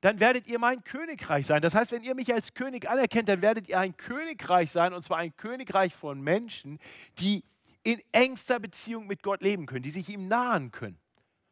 dann 0.00 0.20
werdet 0.20 0.46
ihr 0.46 0.60
mein 0.60 0.84
Königreich 0.84 1.46
sein. 1.46 1.60
Das 1.62 1.74
heißt, 1.74 1.90
wenn 1.90 2.02
ihr 2.02 2.14
mich 2.14 2.32
als 2.32 2.54
König 2.54 2.88
anerkennt, 2.88 3.28
dann 3.28 3.42
werdet 3.42 3.68
ihr 3.68 3.80
ein 3.80 3.96
Königreich 3.96 4.70
sein, 4.70 4.92
und 4.92 5.02
zwar 5.02 5.18
ein 5.18 5.36
Königreich 5.36 5.92
von 5.92 6.20
Menschen, 6.20 6.78
die 7.18 7.42
in 7.82 8.00
engster 8.12 8.60
Beziehung 8.60 9.06
mit 9.06 9.22
Gott 9.22 9.42
leben 9.42 9.66
können, 9.66 9.82
die 9.82 9.90
sich 9.90 10.08
ihm 10.08 10.28
nahen 10.28 10.70
können, 10.70 10.98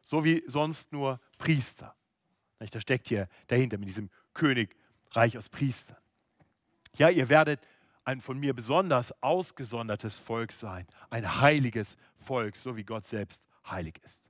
so 0.05 0.23
wie 0.23 0.43
sonst 0.47 0.91
nur 0.91 1.19
Priester. 1.37 1.95
Da 2.59 2.79
steckt 2.79 3.07
hier 3.07 3.27
dahinter 3.47 3.77
mit 3.77 3.89
diesem 3.89 4.09
Königreich 4.33 5.37
aus 5.37 5.49
Priestern. 5.49 5.97
Ja, 6.95 7.09
ihr 7.09 7.27
werdet 7.29 7.59
ein 8.03 8.21
von 8.21 8.39
mir 8.39 8.53
besonders 8.53 9.11
ausgesondertes 9.21 10.17
Volk 10.17 10.51
sein, 10.53 10.87
ein 11.09 11.41
heiliges 11.41 11.97
Volk, 12.15 12.55
so 12.55 12.75
wie 12.75 12.83
Gott 12.83 13.07
selbst 13.07 13.43
heilig 13.69 13.99
ist. 14.03 14.21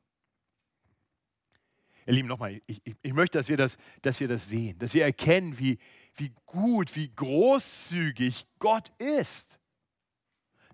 Ihr 2.05 2.13
Lieben, 2.13 2.27
nochmal, 2.27 2.61
ich, 2.65 2.81
ich, 2.83 2.95
ich, 3.01 3.13
möchte, 3.13 3.37
dass 3.37 3.47
wir 3.47 3.57
das, 3.57 3.77
dass 4.01 4.19
wir 4.19 4.27
das 4.27 4.45
sehen, 4.45 4.77
dass 4.79 4.93
wir 4.93 5.03
erkennen, 5.03 5.57
wie, 5.59 5.77
wie 6.15 6.31
gut, 6.45 6.95
wie 6.95 7.13
großzügig 7.13 8.45
Gott 8.59 8.91
ist. 8.97 9.59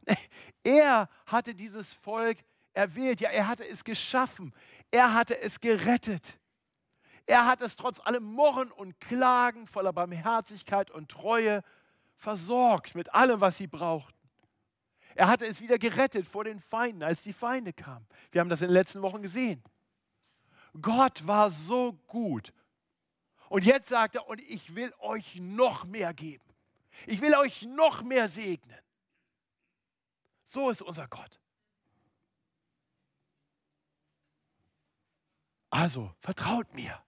Er 0.64 1.08
hatte 1.26 1.56
dieses 1.56 1.94
Volk 1.94 2.40
erwählt, 2.74 3.22
ja, 3.22 3.30
er 3.30 3.48
hatte 3.48 3.66
es 3.66 3.84
geschaffen, 3.84 4.54
er 4.92 5.14
hatte 5.14 5.40
es 5.40 5.62
gerettet. 5.62 6.38
Er 7.26 7.46
hat 7.46 7.62
es 7.62 7.76
trotz 7.76 8.00
allem 8.00 8.24
Murren 8.24 8.72
und 8.72 9.00
Klagen 9.00 9.68
voller 9.68 9.94
Barmherzigkeit 9.94 10.92
und 10.92 11.10
Treue 11.10 11.64
versorgt 12.16 12.96
mit 12.96 13.14
allem, 13.14 13.42
was 13.42 13.58
sie 13.58 13.68
brauchten. 13.68 14.18
Er 15.16 15.28
hatte 15.28 15.46
es 15.46 15.62
wieder 15.62 15.78
gerettet 15.78 16.28
vor 16.28 16.44
den 16.44 16.60
Feinden, 16.60 17.04
als 17.04 17.22
die 17.22 17.34
Feinde 17.34 17.74
kamen. 17.74 18.08
Wir 18.32 18.42
haben 18.42 18.50
das 18.50 18.62
in 18.62 18.68
den 18.68 18.74
letzten 18.74 19.02
Wochen 19.02 19.22
gesehen. 19.22 19.64
Gott 20.80 21.26
war 21.26 21.50
so 21.50 21.94
gut. 22.08 22.54
Und 23.50 23.66
jetzt 23.66 23.90
sagt 23.90 24.16
er, 24.16 24.28
und 24.28 24.42
ich 24.42 24.76
will 24.76 24.94
euch 25.00 25.40
noch 25.40 25.86
mehr 25.86 26.14
geben. 26.14 26.44
Ich 27.06 27.22
will 27.22 27.36
euch 27.36 27.64
noch 27.64 28.04
mehr 28.04 28.30
segnen. 28.30 28.78
So 30.48 30.70
ist 30.70 30.82
unser 30.82 31.08
Gott. 31.08 31.40
Also 35.70 36.12
vertraut 36.20 36.74
mir. 36.74 37.04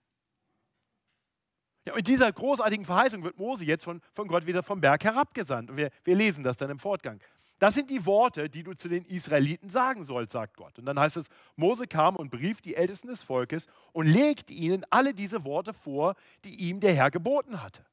Ja, 1.85 1.95
und 1.95 2.07
dieser 2.07 2.31
großartigen 2.31 2.85
Verheißung 2.85 3.23
wird 3.23 3.39
Mose 3.39 3.65
jetzt 3.65 3.83
von, 3.83 4.01
von 4.13 4.27
Gott 4.27 4.45
wieder 4.45 4.61
vom 4.61 4.81
Berg 4.81 5.03
herabgesandt. 5.03 5.71
Und 5.71 5.77
wir, 5.77 5.89
wir 6.03 6.15
lesen 6.15 6.43
das 6.43 6.57
dann 6.57 6.69
im 6.69 6.77
Fortgang. 6.77 7.19
Das 7.57 7.73
sind 7.73 7.89
die 7.89 8.05
Worte, 8.05 8.49
die 8.49 8.63
du 8.63 8.73
zu 8.73 8.87
den 8.87 9.05
Israeliten 9.05 9.69
sagen 9.69 10.03
sollst, 10.03 10.33
sagt 10.33 10.55
Gott. 10.55 10.77
Und 10.77 10.85
dann 10.85 10.99
heißt 10.99 11.17
es, 11.17 11.27
Mose 11.55 11.87
kam 11.87 12.15
und 12.15 12.29
berief 12.29 12.61
die 12.61 12.75
Ältesten 12.75 13.07
des 13.07 13.23
Volkes 13.23 13.67
und 13.91 14.05
legte 14.05 14.53
ihnen 14.53 14.85
alle 14.89 15.13
diese 15.13 15.43
Worte 15.43 15.73
vor, 15.73 16.15
die 16.45 16.55
ihm 16.55 16.79
der 16.79 16.93
Herr 16.93 17.11
geboten 17.11 17.61
hatte. 17.61 17.85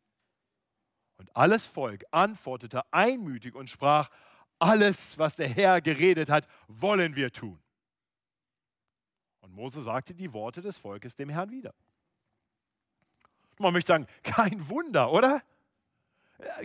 Und 1.19 1.35
alles 1.35 1.67
Volk 1.67 2.05
antwortete 2.11 2.83
einmütig 2.93 3.55
und 3.55 3.71
sprach, 3.71 4.11
alles, 4.59 5.19
was 5.19 5.37
der 5.37 5.49
Herr 5.49 5.81
geredet 5.81 6.31
hat, 6.31 6.47
wollen 6.69 7.17
wir 7.17 7.31
tun. 7.31 7.59
Und 9.41 9.55
Mose 9.55 9.83
sagte 9.83 10.15
die 10.15 10.33
Worte 10.33 10.61
des 10.61 10.79
Volkes 10.79 11.15
dem 11.15 11.29
Herrn 11.29 11.51
wieder. 11.51 11.75
Man 13.59 13.73
möchte 13.73 13.93
sagen, 13.93 14.07
kein 14.23 14.69
Wunder, 14.69 15.11
oder? 15.13 15.43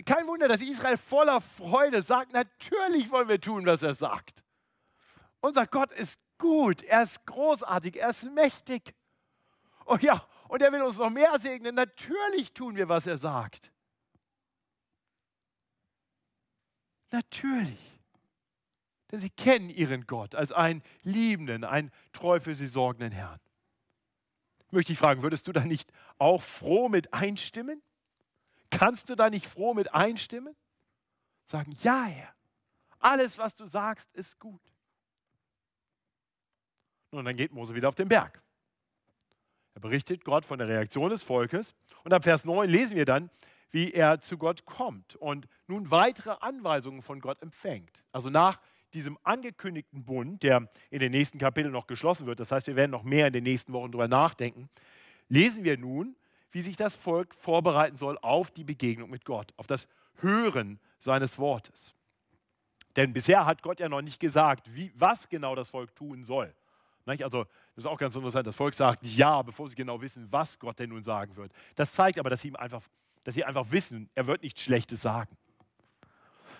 Kein 0.04 0.26
Wunder, 0.26 0.48
dass 0.48 0.60
Israel 0.60 0.98
voller 0.98 1.40
Freude 1.40 2.02
sagt, 2.02 2.32
natürlich 2.32 3.10
wollen 3.10 3.28
wir 3.28 3.40
tun, 3.40 3.64
was 3.64 3.82
er 3.82 3.94
sagt. 3.94 4.44
Unser 5.40 5.66
Gott 5.66 5.92
ist 5.92 6.20
gut, 6.38 6.82
er 6.82 7.02
ist 7.02 7.24
großartig, 7.24 7.96
er 7.96 8.10
ist 8.10 8.24
mächtig. 8.24 8.94
Und 9.84 10.02
ja, 10.02 10.26
und 10.48 10.60
er 10.60 10.70
will 10.72 10.82
uns 10.82 10.98
noch 10.98 11.10
mehr 11.10 11.38
segnen. 11.38 11.74
Natürlich 11.74 12.52
tun 12.52 12.76
wir, 12.76 12.88
was 12.88 13.06
er 13.06 13.16
sagt. 13.16 13.72
Natürlich. 17.12 17.78
Denn 19.10 19.20
sie 19.20 19.30
kennen 19.30 19.70
ihren 19.70 20.06
Gott 20.06 20.34
als 20.34 20.50
einen 20.50 20.82
liebenden, 21.02 21.64
einen 21.64 21.92
treu 22.12 22.40
für 22.40 22.54
sie 22.54 22.66
sorgenden 22.66 23.12
Herrn 23.12 23.38
möchte 24.72 24.92
ich 24.92 24.98
fragen, 24.98 25.22
würdest 25.22 25.46
du 25.46 25.52
da 25.52 25.64
nicht 25.64 25.92
auch 26.18 26.42
froh 26.42 26.88
mit 26.88 27.12
einstimmen? 27.12 27.82
Kannst 28.70 29.10
du 29.10 29.14
da 29.14 29.30
nicht 29.30 29.46
froh 29.46 29.74
mit 29.74 29.94
einstimmen? 29.94 30.56
Sagen, 31.44 31.76
ja, 31.82 32.04
Herr, 32.04 32.34
alles, 32.98 33.38
was 33.38 33.54
du 33.54 33.66
sagst, 33.66 34.12
ist 34.14 34.38
gut. 34.40 34.60
Nun, 37.10 37.24
dann 37.24 37.36
geht 37.36 37.52
Mose 37.52 37.74
wieder 37.74 37.88
auf 37.88 37.94
den 37.94 38.08
Berg. 38.08 38.40
Er 39.74 39.80
berichtet 39.80 40.24
Gott 40.24 40.46
von 40.46 40.58
der 40.58 40.68
Reaktion 40.68 41.10
des 41.10 41.22
Volkes. 41.22 41.74
Und 42.04 42.12
ab 42.12 42.24
Vers 42.24 42.44
9 42.44 42.68
lesen 42.68 42.96
wir 42.96 43.04
dann, 43.04 43.30
wie 43.72 43.92
er 43.92 44.20
zu 44.20 44.38
Gott 44.38 44.64
kommt 44.64 45.16
und 45.16 45.48
nun 45.66 45.90
weitere 45.90 46.36
Anweisungen 46.40 47.02
von 47.02 47.20
Gott 47.20 47.42
empfängt. 47.42 48.04
Also 48.12 48.30
nach 48.30 48.60
diesem 48.94 49.18
angekündigten 49.22 50.04
Bund, 50.04 50.42
der 50.42 50.68
in 50.90 51.00
den 51.00 51.10
nächsten 51.10 51.38
Kapiteln 51.38 51.72
noch 51.72 51.86
geschlossen 51.86 52.26
wird, 52.26 52.38
das 52.38 52.52
heißt, 52.52 52.66
wir 52.66 52.76
werden 52.76 52.90
noch 52.90 53.02
mehr 53.02 53.26
in 53.26 53.32
den 53.32 53.44
nächsten 53.44 53.72
Wochen 53.72 53.90
darüber 53.90 54.08
nachdenken, 54.08 54.68
lesen 55.28 55.64
wir 55.64 55.78
nun, 55.78 56.14
wie 56.52 56.62
sich 56.62 56.76
das 56.76 56.94
Volk 56.94 57.34
vorbereiten 57.34 57.96
soll 57.96 58.18
auf 58.20 58.50
die 58.50 58.64
Begegnung 58.64 59.10
mit 59.10 59.24
Gott, 59.24 59.52
auf 59.56 59.66
das 59.66 59.88
Hören 60.20 60.78
seines 60.98 61.38
Wortes. 61.38 61.94
Denn 62.96 63.14
bisher 63.14 63.46
hat 63.46 63.62
Gott 63.62 63.80
ja 63.80 63.88
noch 63.88 64.02
nicht 64.02 64.20
gesagt, 64.20 64.74
wie, 64.74 64.92
was 64.94 65.28
genau 65.30 65.54
das 65.54 65.70
Volk 65.70 65.94
tun 65.94 66.24
soll. 66.24 66.54
Also, 67.06 67.44
das 67.74 67.84
ist 67.84 67.86
auch 67.86 67.98
ganz 67.98 68.14
interessant. 68.14 68.46
Das 68.46 68.54
Volk 68.54 68.74
sagt 68.74 69.06
ja, 69.06 69.42
bevor 69.42 69.68
sie 69.68 69.74
genau 69.74 70.00
wissen, 70.00 70.28
was 70.30 70.58
Gott 70.58 70.78
denn 70.78 70.90
nun 70.90 71.02
sagen 71.02 71.34
wird. 71.36 71.52
Das 71.74 71.92
zeigt 71.92 72.18
aber, 72.18 72.30
dass 72.30 72.42
sie, 72.42 72.54
einfach, 72.54 72.82
dass 73.24 73.34
sie 73.34 73.44
einfach 73.44 73.70
wissen, 73.70 74.10
er 74.14 74.26
wird 74.26 74.42
nichts 74.42 74.62
Schlechtes 74.62 75.02
sagen. 75.02 75.36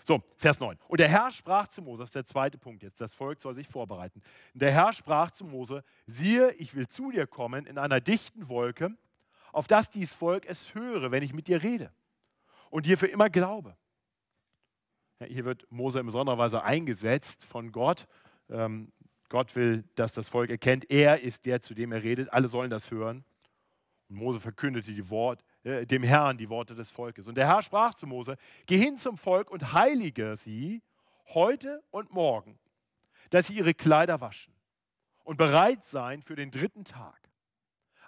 So, 0.04 0.22
Vers 0.36 0.58
9. 0.58 0.78
Und 0.88 1.00
der 1.00 1.08
Herr 1.08 1.30
sprach 1.30 1.68
zu 1.68 1.80
Mose, 1.80 2.02
das 2.02 2.08
ist 2.08 2.14
der 2.14 2.26
zweite 2.26 2.58
Punkt 2.58 2.82
jetzt, 2.82 3.00
das 3.00 3.14
Volk 3.14 3.40
soll 3.40 3.54
sich 3.54 3.68
vorbereiten. 3.68 4.20
Und 4.52 4.62
der 4.62 4.72
Herr 4.72 4.92
sprach 4.92 5.30
zu 5.30 5.44
Mose, 5.44 5.84
siehe, 6.06 6.52
ich 6.54 6.74
will 6.74 6.88
zu 6.88 7.10
dir 7.12 7.26
kommen 7.26 7.66
in 7.66 7.78
einer 7.78 8.00
dichten 8.00 8.48
Wolke, 8.48 8.96
auf 9.52 9.68
dass 9.68 9.90
dies 9.90 10.12
Volk 10.12 10.46
es 10.46 10.74
höre, 10.74 11.12
wenn 11.12 11.22
ich 11.22 11.32
mit 11.32 11.46
dir 11.46 11.62
rede 11.62 11.92
und 12.70 12.86
dir 12.86 12.98
für 12.98 13.06
immer 13.06 13.30
glaube. 13.30 13.76
Ja, 15.20 15.26
hier 15.26 15.44
wird 15.44 15.70
Mose 15.70 16.00
in 16.00 16.06
besonderer 16.06 16.38
Weise 16.38 16.64
eingesetzt 16.64 17.44
von 17.44 17.70
Gott. 17.70 18.08
Ähm, 18.50 18.90
Gott 19.28 19.54
will, 19.54 19.84
dass 19.94 20.12
das 20.12 20.28
Volk 20.28 20.50
erkennt, 20.50 20.90
er 20.90 21.20
ist 21.20 21.46
der, 21.46 21.60
zu 21.60 21.74
dem 21.74 21.92
er 21.92 22.02
redet. 22.02 22.32
Alle 22.32 22.48
sollen 22.48 22.70
das 22.70 22.90
hören. 22.90 23.24
Mose 24.14 24.40
verkündete 24.40 24.92
die 24.92 25.08
Wort, 25.10 25.44
äh, 25.64 25.86
dem 25.86 26.02
Herrn 26.02 26.38
die 26.38 26.48
Worte 26.48 26.74
des 26.74 26.90
Volkes. 26.90 27.28
Und 27.28 27.36
der 27.36 27.46
Herr 27.46 27.62
sprach 27.62 27.94
zu 27.94 28.06
Mose, 28.06 28.36
geh 28.66 28.76
hin 28.76 28.98
zum 28.98 29.16
Volk 29.16 29.50
und 29.50 29.72
heilige 29.72 30.36
sie 30.36 30.82
heute 31.28 31.82
und 31.90 32.12
morgen, 32.12 32.58
dass 33.30 33.46
sie 33.46 33.54
ihre 33.54 33.74
Kleider 33.74 34.20
waschen 34.20 34.54
und 35.24 35.36
bereit 35.36 35.84
sein 35.84 36.22
für 36.22 36.36
den 36.36 36.50
dritten 36.50 36.84
Tag. 36.84 37.18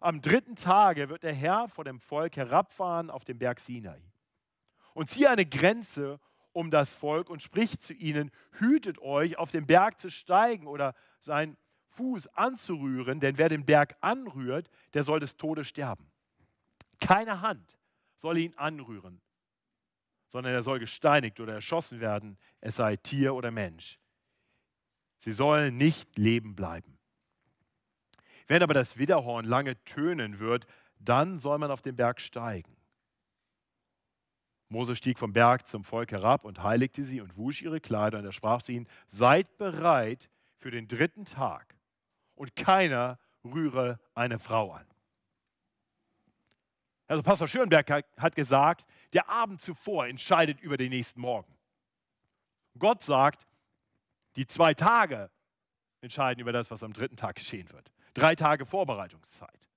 Am 0.01 0.21
dritten 0.21 0.57
Tage 0.57 1.09
wird 1.09 1.23
der 1.23 1.33
Herr 1.33 1.69
vor 1.69 1.85
dem 1.85 1.99
Volk 1.99 2.37
herabfahren 2.37 3.11
auf 3.11 3.25
den 3.25 3.39
Berg 3.39 3.59
Sinai 3.59 4.03
und 4.93 5.09
ziehe 5.11 5.31
eine 5.31 5.47
Grenze 5.47 6.21
um 6.53 6.71
das 6.71 6.95
Volk 6.95 7.31
und 7.31 7.43
spricht 7.43 7.83
zu 7.83 7.93
ihnen, 7.93 8.31
hütet 8.53 9.01
euch, 9.01 9.39
auf 9.39 9.51
den 9.51 9.67
Berg 9.67 10.01
zu 10.01 10.09
steigen 10.09 10.67
oder 10.67 10.95
seinen 11.19 11.57
Fuß 11.95 12.29
anzurühren, 12.29 13.21
denn 13.21 13.39
wer 13.39 13.49
den 13.49 13.65
Berg 13.65 13.97
anrührt, 14.01 14.69
der 14.95 15.05
soll 15.05 15.21
des 15.21 15.37
Todes 15.37 15.69
sterben. 15.69 16.11
Keine 17.01 17.41
Hand 17.41 17.79
soll 18.17 18.39
ihn 18.39 18.55
anrühren, 18.55 19.21
sondern 20.29 20.53
er 20.55 20.63
soll 20.63 20.79
gesteinigt 20.79 21.41
oder 21.41 21.55
erschossen 21.55 22.01
werden, 22.01 22.39
es 22.61 22.77
sei 22.77 22.97
Tier 22.97 23.35
oder 23.35 23.51
Mensch. 23.51 23.99
Sie 25.21 25.33
sollen 25.33 25.77
nicht 25.77 26.19
leben 26.19 26.55
bleiben. 26.55 26.99
Wenn 28.47 28.63
aber 28.63 28.75
das 28.75 28.99
Widerhorn 28.99 29.47
lange 29.47 29.83
tönen 29.85 30.39
wird, 30.39 30.67
dann 30.99 31.39
soll 31.39 31.59
man 31.59 31.71
auf 31.71 31.83
den 31.83 31.97
Berg 31.97 32.21
steigen. 32.21 32.77
Mose 34.69 34.97
stieg 34.97 35.19
vom 35.19 35.33
Berg 35.33 35.69
zum 35.69 35.85
Volk 35.85 36.13
herab 36.13 36.45
und 36.45 36.63
heiligte 36.63 37.05
sie 37.05 37.21
und 37.21 37.37
wusch 37.37 37.63
ihre 37.63 37.81
Kleider. 37.81 38.19
Und 38.19 38.25
er 38.25 38.33
sprach 38.33 38.63
zu 38.63 38.73
ihnen: 38.73 38.89
Seid 39.09 39.57
bereit 39.57 40.29
für 40.59 40.71
den 40.71 40.89
dritten 40.89 41.25
Tag 41.25 41.74
und 42.35 42.57
keiner 42.57 43.19
rühre 43.45 44.01
eine 44.15 44.39
Frau 44.39 44.73
an. 44.73 44.87
Also 47.07 47.23
Pastor 47.23 47.47
Schönberg 47.47 47.91
hat 47.91 48.35
gesagt, 48.35 48.87
der 49.13 49.29
Abend 49.29 49.61
zuvor 49.61 50.07
entscheidet 50.07 50.61
über 50.61 50.77
den 50.77 50.91
nächsten 50.91 51.21
Morgen. 51.21 51.55
Gott 52.79 53.03
sagt, 53.03 53.47
die 54.37 54.47
zwei 54.47 54.75
Tage 54.75 55.31
entscheiden 56.01 56.41
über 56.41 56.53
das, 56.53 56.71
was 56.71 56.83
am 56.83 56.93
dritten 56.93 57.17
Tag 57.17 57.37
geschehen 57.37 57.71
wird. 57.73 57.93
Drei 58.15 58.35
Tage 58.35 58.65
Vorbereitungszeit, 58.65 59.69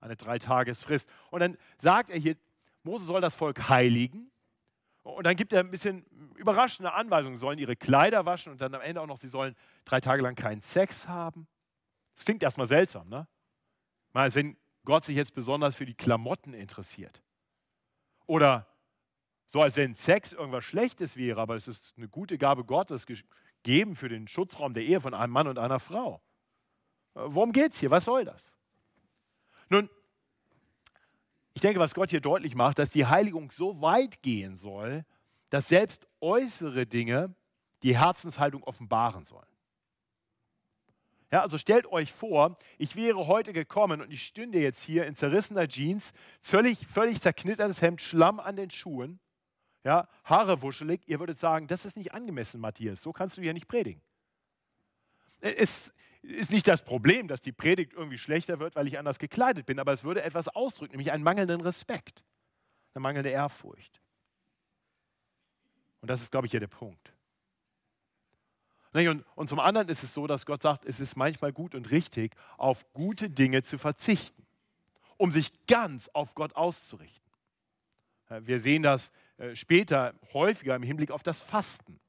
eine 0.00 0.16
Dreitagesfrist. 0.16 1.08
Und 1.30 1.40
dann 1.40 1.56
sagt 1.78 2.10
er 2.10 2.18
hier, 2.18 2.36
Mose 2.82 3.04
soll 3.04 3.20
das 3.20 3.34
Volk 3.34 3.68
heiligen. 3.68 4.30
Und 5.02 5.24
dann 5.26 5.36
gibt 5.36 5.52
er 5.52 5.60
ein 5.60 5.70
bisschen 5.70 6.04
überraschende 6.36 6.92
Anweisungen. 6.92 7.36
Sie 7.36 7.40
sollen 7.40 7.58
ihre 7.58 7.76
Kleider 7.76 8.24
waschen 8.26 8.52
und 8.52 8.60
dann 8.60 8.74
am 8.74 8.80
Ende 8.80 9.00
auch 9.00 9.06
noch, 9.06 9.18
sie 9.18 9.28
sollen 9.28 9.54
drei 9.84 10.00
Tage 10.00 10.22
lang 10.22 10.34
keinen 10.34 10.60
Sex 10.60 11.08
haben. 11.08 11.46
Das 12.14 12.24
klingt 12.24 12.42
erstmal 12.42 12.66
seltsam, 12.66 13.08
ne? 13.08 13.26
Mal, 14.12 14.22
als 14.22 14.34
wenn 14.34 14.56
Gott 14.84 15.04
sich 15.04 15.16
jetzt 15.16 15.34
besonders 15.34 15.74
für 15.74 15.86
die 15.86 15.94
Klamotten 15.94 16.54
interessiert. 16.54 17.22
Oder 18.26 18.66
so, 19.46 19.60
als 19.60 19.76
wenn 19.76 19.94
Sex 19.96 20.32
irgendwas 20.32 20.64
Schlechtes 20.64 21.16
wäre, 21.16 21.40
aber 21.40 21.56
es 21.56 21.68
ist 21.68 21.94
eine 21.96 22.08
gute 22.08 22.38
Gabe 22.38 22.64
Gottes 22.64 23.06
gegeben 23.06 23.96
für 23.96 24.08
den 24.08 24.28
Schutzraum 24.28 24.74
der 24.74 24.84
Ehe 24.84 25.00
von 25.00 25.14
einem 25.14 25.32
Mann 25.32 25.48
und 25.48 25.58
einer 25.58 25.80
Frau. 25.80 26.22
Worum 27.14 27.52
geht 27.52 27.72
es 27.72 27.80
hier? 27.80 27.90
Was 27.90 28.04
soll 28.04 28.24
das? 28.24 28.52
Nun, 29.68 29.88
ich 31.54 31.62
denke, 31.62 31.78
was 31.78 31.94
Gott 31.94 32.10
hier 32.10 32.20
deutlich 32.20 32.54
macht, 32.54 32.78
dass 32.78 32.90
die 32.90 33.06
Heiligung 33.06 33.50
so 33.50 33.80
weit 33.80 34.22
gehen 34.22 34.56
soll, 34.56 35.04
dass 35.50 35.68
selbst 35.68 36.08
äußere 36.20 36.86
Dinge 36.86 37.34
die 37.82 37.96
Herzenshaltung 37.96 38.64
offenbaren 38.64 39.24
sollen. 39.24 39.46
Ja, 41.34 41.42
also 41.42 41.58
stellt 41.58 41.86
euch 41.86 42.12
vor, 42.12 42.56
ich 42.78 42.94
wäre 42.94 43.26
heute 43.26 43.52
gekommen 43.52 44.00
und 44.00 44.12
ich 44.12 44.24
stünde 44.24 44.60
jetzt 44.60 44.80
hier 44.80 45.04
in 45.04 45.16
zerrissener 45.16 45.66
Jeans, 45.66 46.12
völlig, 46.40 46.86
völlig 46.86 47.20
zerknittertes 47.20 47.82
Hemd, 47.82 48.00
Schlamm 48.00 48.38
an 48.38 48.54
den 48.54 48.70
Schuhen, 48.70 49.18
ja, 49.82 50.06
Haare 50.22 50.62
wuschelig. 50.62 51.00
Ihr 51.08 51.18
würdet 51.18 51.40
sagen, 51.40 51.66
das 51.66 51.86
ist 51.86 51.96
nicht 51.96 52.14
angemessen, 52.14 52.60
Matthias, 52.60 53.02
so 53.02 53.12
kannst 53.12 53.36
du 53.36 53.42
hier 53.42 53.52
nicht 53.52 53.66
predigen. 53.66 54.00
Es 55.40 55.92
ist 56.22 56.52
nicht 56.52 56.68
das 56.68 56.84
Problem, 56.84 57.26
dass 57.26 57.40
die 57.40 57.50
Predigt 57.50 57.94
irgendwie 57.94 58.18
schlechter 58.18 58.60
wird, 58.60 58.76
weil 58.76 58.86
ich 58.86 58.96
anders 58.96 59.18
gekleidet 59.18 59.66
bin, 59.66 59.80
aber 59.80 59.92
es 59.92 60.04
würde 60.04 60.22
etwas 60.22 60.46
ausdrücken, 60.46 60.92
nämlich 60.92 61.10
einen 61.10 61.24
mangelnden 61.24 61.62
Respekt, 61.62 62.22
eine 62.94 63.02
mangelnde 63.02 63.30
Ehrfurcht. 63.30 64.00
Und 66.00 66.08
das 66.08 66.22
ist, 66.22 66.30
glaube 66.30 66.46
ich, 66.46 66.52
hier 66.52 66.60
der 66.60 66.68
Punkt. 66.68 67.13
Und, 68.94 69.24
und 69.34 69.48
zum 69.48 69.58
anderen 69.58 69.88
ist 69.88 70.04
es 70.04 70.14
so, 70.14 70.26
dass 70.26 70.46
Gott 70.46 70.62
sagt, 70.62 70.84
es 70.84 71.00
ist 71.00 71.16
manchmal 71.16 71.52
gut 71.52 71.74
und 71.74 71.90
richtig, 71.90 72.36
auf 72.56 72.84
gute 72.92 73.28
Dinge 73.28 73.64
zu 73.64 73.76
verzichten, 73.76 74.46
um 75.16 75.32
sich 75.32 75.50
ganz 75.66 76.08
auf 76.12 76.34
Gott 76.34 76.54
auszurichten. 76.54 77.22
Wir 78.40 78.60
sehen 78.60 78.82
das 78.82 79.12
äh, 79.36 79.54
später 79.54 80.14
häufiger 80.32 80.74
im 80.76 80.82
Hinblick 80.82 81.10
auf 81.10 81.22
das 81.22 81.40
Fasten. 81.40 82.00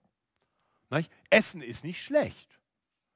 Essen 1.29 1.61
ist 1.61 1.83
nicht 1.83 2.01
schlecht. 2.01 2.59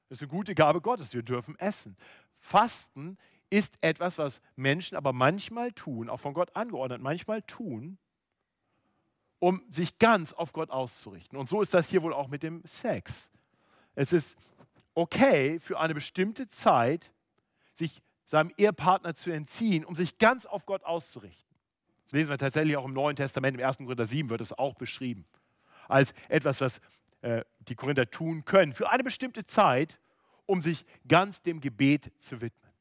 Das 0.10 0.18
ist 0.18 0.24
eine 0.24 0.30
gute 0.30 0.56
Gabe 0.56 0.82
Gottes. 0.82 1.14
Wir 1.14 1.24
dürfen 1.24 1.58
essen. 1.60 1.96
Fasten 2.38 3.18
ist 3.50 3.78
etwas, 3.82 4.18
was 4.18 4.42
Menschen 4.56 4.98
aber 4.98 5.14
manchmal 5.14 5.72
tun, 5.72 6.10
auch 6.10 6.20
von 6.20 6.34
Gott 6.34 6.56
angeordnet, 6.56 7.02
manchmal 7.02 7.42
tun, 7.44 7.98
um 9.40 9.64
sich 9.70 9.98
ganz 10.00 10.34
auf 10.34 10.52
Gott 10.52 10.72
auszurichten. 10.72 11.38
Und 11.38 11.48
so 11.48 11.62
ist 11.62 11.74
das 11.74 11.90
hier 11.90 12.04
wohl 12.04 12.14
auch 12.14 12.28
mit 12.28 12.44
dem 12.44 12.62
Sex. 12.66 13.32
Es 13.96 14.14
ist 14.14 14.38
okay 14.94 15.60
für 15.60 15.80
eine 15.80 15.94
bestimmte 15.94 16.48
Zeit, 16.48 17.12
sich 17.74 18.02
seinem 18.26 18.52
Ehepartner 18.58 19.16
zu 19.16 19.32
entziehen, 19.32 19.86
um 19.86 19.96
sich 19.96 20.18
ganz 20.18 20.46
auf 20.46 20.66
Gott 20.66 20.84
auszurichten. 20.84 21.50
Das 22.06 22.14
lesen 22.14 22.30
wir 22.30 22.38
tatsächlich 22.38 22.78
auch 22.78 22.86
im 22.86 22.94
Neuen 22.94 23.16
Testament, 23.16 23.58
im 23.58 23.66
1. 23.66 23.78
Korinther 23.78 24.06
7 24.06 24.30
wird 24.30 24.42
es 24.42 24.54
auch 24.54 24.76
beschrieben. 24.76 25.26
Als 25.88 26.14
etwas, 26.28 26.62
was 26.62 26.82
äh, 27.22 27.44
die 27.68 27.76
Korinther 27.76 28.10
tun 28.10 28.46
können, 28.46 28.74
für 28.74 28.90
eine 28.90 29.04
bestimmte 29.04 29.44
Zeit, 29.44 30.00
um 30.46 30.62
sich 30.62 30.86
ganz 31.08 31.42
dem 31.42 31.62
Gebet 31.62 32.12
zu 32.20 32.42
widmen. 32.42 32.72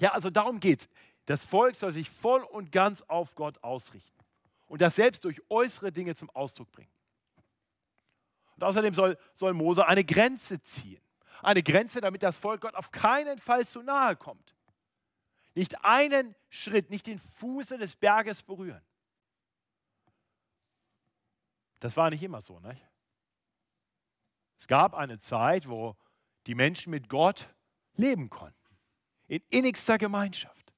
Ja, 0.00 0.12
also 0.12 0.30
darum 0.30 0.60
geht 0.60 0.80
es. 0.80 0.88
Das 1.26 1.44
Volk 1.44 1.76
soll 1.76 1.92
sich 1.92 2.10
voll 2.10 2.42
und 2.42 2.72
ganz 2.72 3.02
auf 3.02 3.34
Gott 3.34 3.62
ausrichten 3.62 4.18
und 4.66 4.80
das 4.80 4.96
selbst 4.96 5.24
durch 5.24 5.40
äußere 5.48 5.92
Dinge 5.92 6.14
zum 6.14 6.30
Ausdruck 6.30 6.70
bringen. 6.72 6.90
Und 8.56 8.64
außerdem 8.64 8.94
soll, 8.94 9.18
soll 9.34 9.54
Mose 9.54 9.86
eine 9.86 10.04
Grenze 10.04 10.62
ziehen. 10.62 11.02
Eine 11.42 11.62
Grenze, 11.62 12.00
damit 12.00 12.22
das 12.22 12.38
Volk 12.38 12.62
Gott 12.62 12.74
auf 12.74 12.90
keinen 12.90 13.38
Fall 13.38 13.66
zu 13.66 13.82
nahe 13.82 14.16
kommt. 14.16 14.54
Nicht 15.54 15.84
einen 15.84 16.34
Schritt, 16.48 16.90
nicht 16.90 17.06
den 17.06 17.18
Fuße 17.18 17.78
des 17.78 17.96
Berges 17.96 18.42
berühren. 18.42 18.82
Das 21.80 21.96
war 21.96 22.10
nicht 22.10 22.22
immer 22.22 22.40
so. 22.40 22.60
Nicht? 22.60 22.82
Es 24.58 24.66
gab 24.66 24.94
eine 24.94 25.18
Zeit, 25.18 25.68
wo 25.68 25.96
die 26.46 26.54
Menschen 26.54 26.90
mit 26.90 27.08
Gott 27.08 27.54
leben 27.94 28.30
konnten. 28.30 28.56
In 29.26 29.42
innigster 29.50 29.98
Gemeinschaft. 29.98 30.72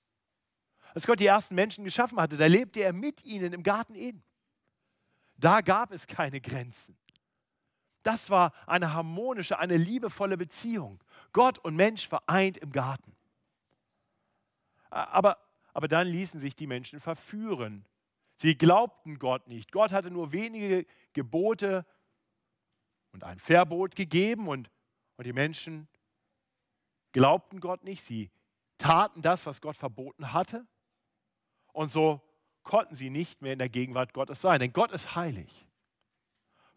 Als 0.95 1.07
Gott 1.07 1.21
die 1.21 1.27
ersten 1.27 1.55
Menschen 1.55 1.85
geschaffen 1.85 2.19
hatte, 2.19 2.37
da 2.37 2.47
lebte 2.47 2.81
er 2.81 2.93
mit 2.93 3.25
ihnen 3.25 3.53
im 3.53 3.63
Garten 3.63 3.95
Eden. 3.95 4.25
Da 5.37 5.61
gab 5.61 5.93
es 5.93 6.07
keine 6.07 6.41
Grenzen. 6.41 6.97
Das 8.07 8.31
war 8.31 8.53
eine 8.69 8.93
harmonische, 8.93 9.59
eine 9.59 9.77
liebevolle 9.77 10.37
Beziehung. 10.37 11.03
Gott 11.33 11.59
und 11.59 11.75
Mensch 11.75 12.07
vereint 12.07 12.57
im 12.57 12.71
Garten. 12.71 13.17
Aber, 14.91 15.39
aber 15.73 15.89
dann 15.89 16.07
ließen 16.07 16.39
sich 16.39 16.55
die 16.55 16.69
Menschen 16.69 17.01
verführen. 17.01 17.85
Sie 18.37 18.57
glaubten 18.57 19.19
Gott 19.19 19.49
nicht. 19.49 19.73
Gott 19.73 19.91
hatte 19.91 20.13
nur 20.13 20.31
wenige 20.31 20.87
Gebote 21.15 21.85
und 23.11 23.25
ein 23.25 23.41
Verbot 23.41 23.97
gegeben 23.97 24.47
und, 24.47 24.71
und 25.17 25.27
die 25.27 25.33
Menschen 25.33 25.89
glaubten 27.11 27.59
Gott 27.59 27.83
nicht. 27.83 28.05
Sie 28.05 28.31
taten 28.79 29.21
das, 29.21 29.47
was 29.47 29.61
Gott 29.61 29.77
verboten 29.77 30.33
hatte. 30.33 30.65
Und 31.73 31.91
so 31.91 32.21
konnten 32.63 32.95
sie 32.95 33.11
nicht 33.11 33.43
mehr 33.43 33.55
in 33.55 33.59
der 33.59 33.69
Gegenwart 33.69 34.15
Gottes 34.15 34.41
sein, 34.41 34.61
denn 34.61 34.73
Gott 34.73 34.93
ist 34.93 35.17
heilig. 35.17 35.66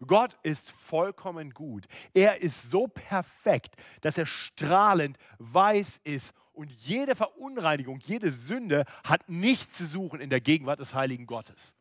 Gott 0.05 0.37
ist 0.43 0.71
vollkommen 0.71 1.51
gut. 1.51 1.85
Er 2.13 2.41
ist 2.41 2.69
so 2.69 2.87
perfekt, 2.87 3.75
dass 4.01 4.17
er 4.17 4.25
strahlend 4.25 5.17
weiß 5.39 5.99
ist 6.03 6.33
und 6.53 6.71
jede 6.71 7.15
Verunreinigung, 7.15 7.99
jede 7.99 8.31
Sünde 8.31 8.85
hat 9.03 9.29
nichts 9.29 9.77
zu 9.77 9.85
suchen 9.85 10.19
in 10.19 10.29
der 10.29 10.41
Gegenwart 10.41 10.79
des 10.79 10.93
heiligen 10.93 11.25
Gottes. 11.25 11.73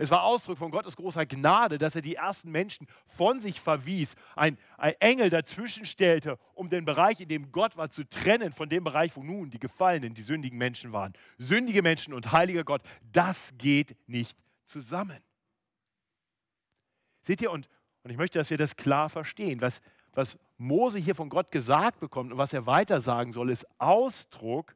Es 0.00 0.10
war 0.12 0.22
Ausdruck 0.22 0.58
von 0.58 0.70
Gottes 0.70 0.96
großer 0.96 1.26
Gnade, 1.26 1.76
dass 1.76 1.96
er 1.96 2.02
die 2.02 2.14
ersten 2.14 2.52
Menschen 2.52 2.86
von 3.04 3.40
sich 3.40 3.60
verwies, 3.60 4.14
ein, 4.36 4.56
ein 4.76 4.94
Engel 5.00 5.28
dazwischen 5.28 5.86
stellte, 5.86 6.38
um 6.54 6.68
den 6.68 6.84
Bereich, 6.84 7.20
in 7.20 7.28
dem 7.28 7.50
Gott 7.50 7.76
war, 7.76 7.90
zu 7.90 8.04
trennen 8.04 8.52
von 8.52 8.68
dem 8.68 8.84
Bereich, 8.84 9.16
wo 9.16 9.24
nun 9.24 9.50
die 9.50 9.58
gefallenen, 9.58 10.14
die 10.14 10.22
sündigen 10.22 10.56
Menschen 10.56 10.92
waren. 10.92 11.14
Sündige 11.36 11.82
Menschen 11.82 12.14
und 12.14 12.30
heiliger 12.30 12.62
Gott, 12.62 12.82
das 13.12 13.52
geht 13.58 13.96
nicht 14.06 14.38
zusammen. 14.64 15.18
Seht 17.28 17.42
ihr, 17.42 17.50
und, 17.50 17.68
und 18.04 18.10
ich 18.10 18.16
möchte, 18.16 18.38
dass 18.38 18.48
wir 18.48 18.56
das 18.56 18.74
klar 18.74 19.10
verstehen, 19.10 19.60
was, 19.60 19.82
was 20.14 20.38
Mose 20.56 20.98
hier 20.98 21.14
von 21.14 21.28
Gott 21.28 21.50
gesagt 21.50 22.00
bekommt 22.00 22.32
und 22.32 22.38
was 22.38 22.54
er 22.54 22.64
weiter 22.64 23.02
sagen 23.02 23.34
soll, 23.34 23.50
ist 23.50 23.66
Ausdruck 23.78 24.74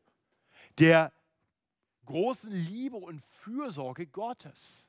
der 0.77 1.15
großen 2.05 2.53
Liebe 2.53 2.99
und 2.99 3.23
Fürsorge 3.23 4.07
Gottes. 4.07 4.87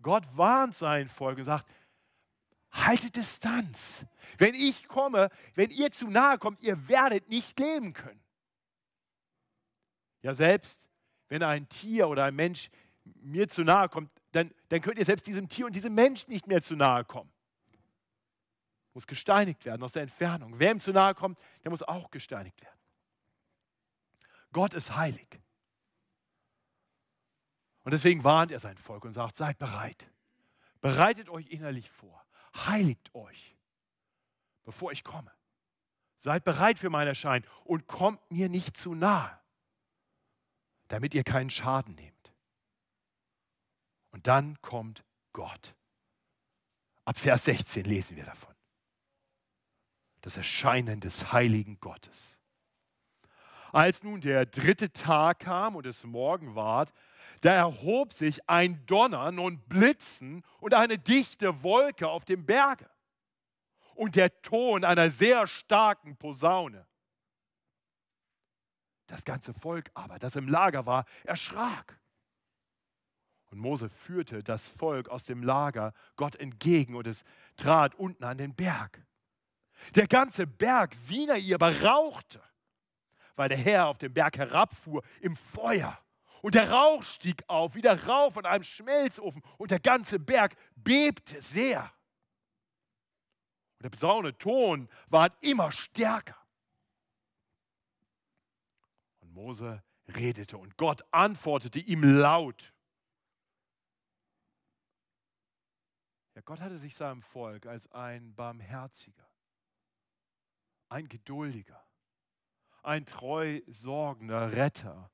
Gott 0.00 0.24
warnt 0.34 0.74
sein 0.74 1.10
Volk 1.10 1.36
und 1.36 1.44
sagt, 1.44 1.68
haltet 2.70 3.16
Distanz. 3.16 4.06
Wenn 4.38 4.54
ich 4.54 4.88
komme, 4.88 5.28
wenn 5.54 5.70
ihr 5.70 5.92
zu 5.92 6.08
nahe 6.08 6.38
kommt, 6.38 6.62
ihr 6.62 6.88
werdet 6.88 7.28
nicht 7.28 7.60
leben 7.60 7.92
können. 7.92 8.24
Ja, 10.22 10.32
selbst 10.32 10.88
wenn 11.28 11.42
ein 11.42 11.68
Tier 11.68 12.08
oder 12.08 12.24
ein 12.24 12.36
Mensch 12.36 12.70
mir 13.04 13.50
zu 13.50 13.64
nahe 13.64 13.90
kommt, 13.90 14.08
dann, 14.32 14.52
dann 14.68 14.80
könnt 14.80 14.98
ihr 14.98 15.04
selbst 15.04 15.26
diesem 15.26 15.48
Tier 15.48 15.66
und 15.66 15.76
diesem 15.76 15.94
Menschen 15.94 16.30
nicht 16.30 16.46
mehr 16.46 16.62
zu 16.62 16.74
nahe 16.74 17.04
kommen. 17.04 17.32
Muss 18.94 19.06
gesteinigt 19.06 19.64
werden 19.64 19.82
aus 19.82 19.92
der 19.92 20.02
Entfernung. 20.02 20.58
Wer 20.58 20.72
ihm 20.72 20.80
zu 20.80 20.92
nahe 20.92 21.14
kommt, 21.14 21.38
der 21.64 21.70
muss 21.70 21.82
auch 21.82 22.10
gesteinigt 22.10 22.60
werden. 22.60 22.78
Gott 24.52 24.74
ist 24.74 24.94
heilig. 24.96 25.40
Und 27.84 27.92
deswegen 27.92 28.22
warnt 28.22 28.50
er 28.50 28.58
sein 28.58 28.76
Volk 28.76 29.04
und 29.04 29.12
sagt, 29.12 29.36
seid 29.36 29.58
bereit. 29.58 30.10
Bereitet 30.80 31.28
euch 31.28 31.48
innerlich 31.48 31.90
vor. 31.90 32.24
Heiligt 32.54 33.14
euch, 33.14 33.56
bevor 34.64 34.92
ich 34.92 35.04
komme. 35.04 35.32
Seid 36.18 36.44
bereit 36.44 36.78
für 36.78 36.90
mein 36.90 37.08
Erscheinen 37.08 37.46
und 37.64 37.86
kommt 37.86 38.30
mir 38.30 38.48
nicht 38.48 38.76
zu 38.76 38.94
nahe, 38.94 39.36
damit 40.88 41.14
ihr 41.14 41.24
keinen 41.24 41.50
Schaden 41.50 41.94
nehmt. 41.94 42.21
Und 44.12 44.26
dann 44.26 44.60
kommt 44.62 45.04
Gott. 45.32 45.74
Ab 47.04 47.18
Vers 47.18 47.46
16 47.46 47.84
lesen 47.84 48.16
wir 48.16 48.24
davon. 48.24 48.54
Das 50.20 50.36
Erscheinen 50.36 51.00
des 51.00 51.32
heiligen 51.32 51.80
Gottes. 51.80 52.38
Als 53.72 54.02
nun 54.02 54.20
der 54.20 54.46
dritte 54.46 54.92
Tag 54.92 55.40
kam 55.40 55.76
und 55.76 55.86
es 55.86 56.04
Morgen 56.04 56.54
ward, 56.54 56.92
da 57.40 57.54
erhob 57.54 58.12
sich 58.12 58.48
ein 58.48 58.84
Donnern 58.86 59.38
und 59.38 59.68
Blitzen 59.68 60.44
und 60.60 60.74
eine 60.74 60.98
dichte 60.98 61.62
Wolke 61.62 62.08
auf 62.08 62.24
dem 62.24 62.44
Berge 62.44 62.88
und 63.94 64.14
der 64.14 64.42
Ton 64.42 64.84
einer 64.84 65.10
sehr 65.10 65.46
starken 65.46 66.16
Posaune. 66.16 66.86
Das 69.06 69.24
ganze 69.24 69.52
Volk 69.54 69.90
aber, 69.94 70.18
das 70.18 70.36
im 70.36 70.48
Lager 70.48 70.86
war, 70.86 71.04
erschrak. 71.24 71.98
Und 73.52 73.58
Mose 73.58 73.88
führte 73.88 74.42
das 74.42 74.68
Volk 74.68 75.08
aus 75.08 75.22
dem 75.22 75.42
Lager 75.42 75.94
Gott 76.16 76.36
entgegen 76.36 76.96
und 76.96 77.06
es 77.06 77.24
trat 77.56 77.94
unten 77.94 78.24
an 78.24 78.38
den 78.38 78.54
Berg. 78.54 79.04
Der 79.94 80.08
ganze 80.08 80.46
Berg 80.46 80.94
Sinai 80.94 81.54
aber 81.54 81.82
rauchte 81.82 82.40
weil 83.36 83.48
der 83.48 83.58
Herr 83.58 83.86
auf 83.88 83.98
den 83.98 84.12
Berg 84.12 84.38
herabfuhr 84.38 85.02
im 85.20 85.36
Feuer. 85.36 85.98
Und 86.42 86.54
der 86.54 86.70
Rauch 86.70 87.02
stieg 87.04 87.44
auf, 87.46 87.74
wie 87.74 87.82
der 87.82 88.06
Rauch 88.06 88.32
von 88.32 88.46
einem 88.46 88.64
Schmelzofen. 88.64 89.42
Und 89.58 89.70
der 89.70 89.80
ganze 89.80 90.18
Berg 90.18 90.56
bebte 90.74 91.40
sehr. 91.40 91.82
Und 93.78 93.84
der 93.84 93.90
besaune 93.90 94.36
Ton 94.38 94.88
ward 95.08 95.36
immer 95.40 95.70
stärker. 95.70 96.36
Und 99.20 99.32
Mose 99.32 99.82
redete 100.08 100.58
und 100.58 100.76
Gott 100.76 101.02
antwortete 101.12 101.78
ihm 101.78 102.02
laut. 102.02 102.71
Ja, 106.34 106.40
Gott 106.42 106.60
hatte 106.60 106.78
sich 106.78 106.94
seinem 106.94 107.22
Volk 107.22 107.66
als 107.66 107.90
ein 107.92 108.34
barmherziger, 108.34 109.28
ein 110.88 111.08
geduldiger, 111.08 111.84
ein 112.82 113.04
treu 113.04 113.60
sorgender 113.66 114.52
Retter 114.52 115.10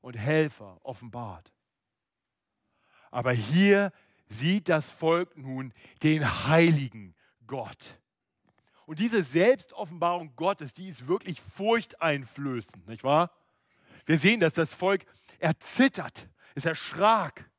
und 0.00 0.14
Helfer 0.14 0.78
offenbart. 0.82 1.52
Aber 3.10 3.32
hier 3.32 3.92
sieht 4.26 4.68
das 4.68 4.90
Volk 4.90 5.36
nun 5.36 5.72
den 6.02 6.46
heiligen 6.46 7.14
Gott. 7.46 8.00
Und 8.86 8.98
diese 8.98 9.22
Selbstoffenbarung 9.22 10.34
Gottes, 10.36 10.74
die 10.74 10.88
ist 10.88 11.06
wirklich 11.06 11.40
furchteinflößend, 11.40 12.86
nicht 12.86 13.04
wahr? 13.04 13.30
Wir 14.04 14.18
sehen, 14.18 14.40
dass 14.40 14.54
das 14.54 14.74
Volk 14.74 15.06
erzittert, 15.38 16.28
es 16.54 16.64
erschrak. 16.66 17.50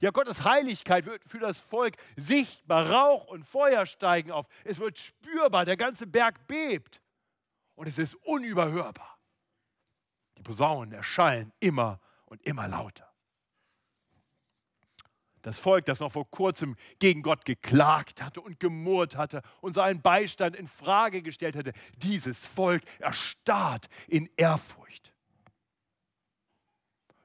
Ja, 0.00 0.10
Gottes 0.10 0.44
Heiligkeit 0.44 1.06
wird 1.06 1.22
für 1.24 1.38
das 1.38 1.58
Volk 1.58 1.96
sichtbar. 2.16 2.90
Rauch 2.90 3.26
und 3.26 3.44
Feuer 3.44 3.86
steigen 3.86 4.30
auf. 4.30 4.46
Es 4.64 4.78
wird 4.78 4.98
spürbar. 4.98 5.64
Der 5.64 5.76
ganze 5.76 6.06
Berg 6.06 6.46
bebt 6.46 7.00
und 7.74 7.86
es 7.86 7.98
ist 7.98 8.14
unüberhörbar. 8.14 9.18
Die 10.36 10.42
Posaunen 10.42 10.92
erschallen 10.92 11.52
immer 11.60 12.00
und 12.26 12.42
immer 12.42 12.68
lauter. 12.68 13.10
Das 15.40 15.60
Volk, 15.60 15.84
das 15.84 16.00
noch 16.00 16.10
vor 16.10 16.28
kurzem 16.28 16.74
gegen 16.98 17.22
Gott 17.22 17.44
geklagt 17.44 18.20
hatte 18.20 18.40
und 18.40 18.58
gemurrt 18.58 19.16
hatte 19.16 19.42
und 19.60 19.74
seinen 19.74 20.02
Beistand 20.02 20.56
in 20.56 20.66
Frage 20.66 21.22
gestellt 21.22 21.54
hatte, 21.54 21.72
dieses 21.96 22.48
Volk 22.48 22.82
erstarrt 22.98 23.86
in 24.08 24.28
Ehrfurcht. 24.36 25.14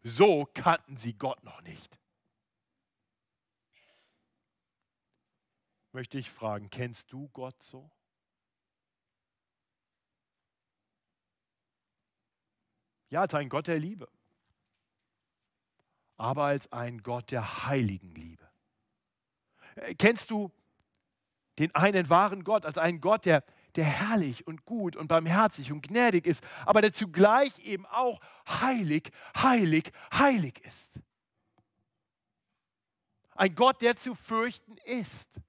So 0.03 0.47
kannten 0.53 0.97
sie 0.97 1.13
Gott 1.13 1.43
noch 1.43 1.61
nicht. 1.63 2.00
Möchte 5.93 6.17
ich 6.17 6.29
fragen, 6.29 6.69
kennst 6.69 7.11
du 7.11 7.27
Gott 7.29 7.61
so? 7.61 7.91
Ja, 13.09 13.21
als 13.21 13.33
ein 13.33 13.49
Gott 13.49 13.67
der 13.67 13.77
Liebe, 13.77 14.07
aber 16.15 16.45
als 16.45 16.71
ein 16.71 17.03
Gott 17.03 17.31
der 17.31 17.65
heiligen 17.65 18.15
Liebe. 18.15 18.49
Äh, 19.75 19.95
kennst 19.95 20.31
du 20.31 20.49
den 21.59 21.75
einen 21.75 22.09
wahren 22.09 22.45
Gott 22.45 22.65
als 22.65 22.77
einen 22.77 23.01
Gott, 23.01 23.25
der, 23.25 23.43
der 23.75 23.83
herrlich 23.83 24.47
und 24.47 24.63
gut 24.63 24.95
und 24.95 25.07
barmherzig 25.07 25.73
und 25.73 25.81
gnädig 25.81 26.25
ist, 26.25 26.41
aber 26.65 26.81
der 26.81 26.93
zugleich 26.93 27.59
eben 27.59 27.85
auch 27.85 28.21
heilig, 28.47 29.11
heilig, 29.35 29.91
heilig 30.13 30.61
ist. 30.63 31.01
Ein 33.35 33.55
Gott, 33.55 33.81
der 33.81 33.97
zu 33.97 34.15
fürchten 34.15 34.77
ist. 34.85 35.41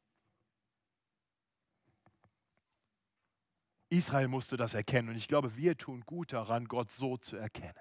Israel 3.92 4.28
musste 4.28 4.56
das 4.56 4.72
erkennen 4.72 5.10
und 5.10 5.16
ich 5.16 5.28
glaube, 5.28 5.54
wir 5.56 5.76
tun 5.76 6.02
gut 6.06 6.32
daran, 6.32 6.64
Gott 6.64 6.90
so 6.90 7.18
zu 7.18 7.36
erkennen. 7.36 7.74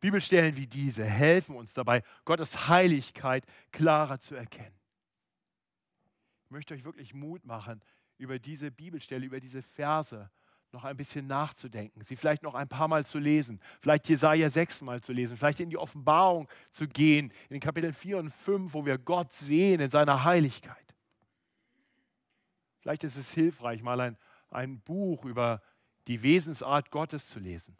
Bibelstellen 0.00 0.56
wie 0.56 0.66
diese 0.66 1.04
helfen 1.04 1.56
uns 1.56 1.72
dabei, 1.72 2.02
Gottes 2.26 2.68
Heiligkeit 2.68 3.46
klarer 3.72 4.20
zu 4.20 4.34
erkennen. 4.34 4.78
Ich 6.44 6.50
möchte 6.50 6.74
euch 6.74 6.84
wirklich 6.84 7.14
Mut 7.14 7.46
machen, 7.46 7.82
über 8.18 8.38
diese 8.38 8.70
Bibelstelle, 8.70 9.24
über 9.24 9.40
diese 9.40 9.62
Verse 9.62 10.30
noch 10.70 10.84
ein 10.84 10.98
bisschen 10.98 11.26
nachzudenken, 11.26 12.02
sie 12.02 12.16
vielleicht 12.16 12.42
noch 12.42 12.54
ein 12.54 12.68
paar 12.68 12.88
Mal 12.88 13.06
zu 13.06 13.18
lesen, 13.18 13.58
vielleicht 13.80 14.06
Jesaja 14.10 14.50
6 14.50 14.82
Mal 14.82 15.00
zu 15.00 15.14
lesen, 15.14 15.38
vielleicht 15.38 15.60
in 15.60 15.70
die 15.70 15.78
Offenbarung 15.78 16.46
zu 16.72 16.86
gehen, 16.86 17.32
in 17.48 17.54
den 17.54 17.60
Kapiteln 17.60 17.94
4 17.94 18.18
und 18.18 18.30
5, 18.30 18.74
wo 18.74 18.84
wir 18.84 18.98
Gott 18.98 19.32
sehen 19.32 19.80
in 19.80 19.90
seiner 19.90 20.24
Heiligkeit. 20.24 20.87
Vielleicht 22.88 23.04
ist 23.04 23.18
es 23.18 23.34
hilfreich, 23.34 23.82
mal 23.82 24.00
ein, 24.00 24.16
ein 24.48 24.80
Buch 24.80 25.26
über 25.26 25.60
die 26.06 26.22
Wesensart 26.22 26.90
Gottes 26.90 27.26
zu 27.26 27.38
lesen. 27.38 27.76